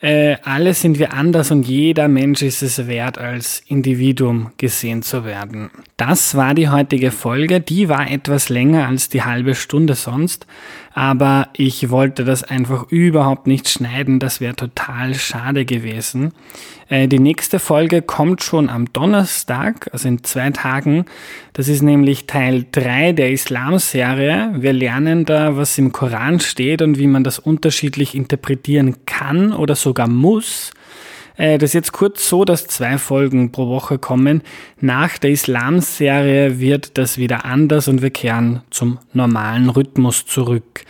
Äh, 0.02 0.38
alle 0.42 0.74
sind 0.74 0.98
wir 0.98 1.12
anders 1.12 1.52
und 1.52 1.62
jeder 1.62 2.08
Mensch 2.08 2.42
ist 2.42 2.60
es 2.60 2.88
wert, 2.88 3.18
als 3.18 3.62
Individuum 3.68 4.50
gesehen 4.56 5.02
zu 5.02 5.24
werden. 5.24 5.70
Das 5.96 6.34
war 6.34 6.54
die 6.54 6.68
heutige 6.68 7.12
Folge. 7.12 7.60
Die 7.60 7.88
war 7.88 8.10
etwas 8.10 8.48
länger 8.48 8.88
als 8.88 9.10
die 9.10 9.22
halbe 9.22 9.54
Stunde 9.54 9.94
sonst, 9.94 10.48
aber 10.94 11.48
ich 11.54 11.90
wollte 11.90 12.24
das 12.24 12.44
einfach 12.44 12.90
überhaupt 12.90 13.46
nicht 13.46 13.68
schneiden. 13.68 14.18
Das 14.18 14.40
wäre 14.40 14.54
total 14.54 15.14
schade 15.14 15.64
gewesen. 15.64 16.32
Äh, 16.88 17.08
die 17.08 17.18
nächste 17.18 17.58
Folge 17.58 18.02
kommt 18.02 18.42
schon 18.42 18.68
am 18.68 18.92
Donnerstag, 18.92 19.88
also 19.92 20.08
in 20.08 20.22
zwei 20.24 20.50
Tagen. 20.50 21.06
Das 21.54 21.68
ist 21.68 21.82
nämlich 21.82 22.26
Teil 22.26 22.66
3 22.70 23.12
der 23.12 23.30
Islam-Serie. 23.30 24.54
Wir 24.56 24.72
lernen 24.72 25.24
da, 25.24 25.56
was 25.56 25.78
im 25.78 25.92
Koran 25.92 26.40
steht 26.40 26.82
und 26.82 26.98
wie 26.98 27.06
man 27.06 27.24
das 27.24 27.38
unterschiedlich 27.38 28.14
interpretieren 28.14 29.06
kann 29.06 29.52
oder 29.52 29.74
sogar 29.74 30.08
muss. 30.08 30.72
Äh, 31.36 31.58
das 31.58 31.70
ist 31.70 31.74
jetzt 31.74 31.92
kurz 31.92 32.28
so, 32.28 32.44
dass 32.44 32.66
zwei 32.66 32.98
Folgen 32.98 33.52
pro 33.52 33.68
Woche 33.68 33.98
kommen. 33.98 34.42
Nach 34.80 35.18
der 35.18 35.30
Islam-Serie 35.30 36.58
wird 36.58 36.98
das 36.98 37.18
wieder 37.18 37.44
anders 37.44 37.88
und 37.88 38.02
wir 38.02 38.10
kehren 38.10 38.62
zum 38.70 38.98
normalen 39.12 39.68
Rhythmus 39.68 40.26
zurück. 40.26 40.84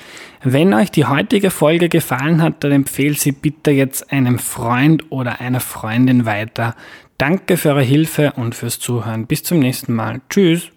Wenn 0.45 0.75
euch 0.75 0.91
die 0.91 1.05
heutige 1.07 1.51
Folge 1.51 1.89
gefallen 1.89 2.43
hat, 2.43 2.65
dann 2.65 2.73
empfehlt 2.73 3.21
sie 3.21 3.33
bitte 3.33 3.71
jetzt 3.71 4.13
einem 4.13 4.39
Freund 4.39 5.05
oder 5.11 5.41
einer 5.41 5.61
Freundin 5.61 6.27
weiter. 6.27 6.75
Danke 7.17 7.57
für 7.57 7.71
eure 7.71 7.83
Hilfe 7.83 8.33
und 8.37 8.57
fürs 8.57 8.81
Zuhören. 8.81 9.27
Bis 9.27 9.45
zum 9.45 9.61
nächsten 9.61 9.93
Mal. 9.93 10.21
Tschüss. 10.29 10.73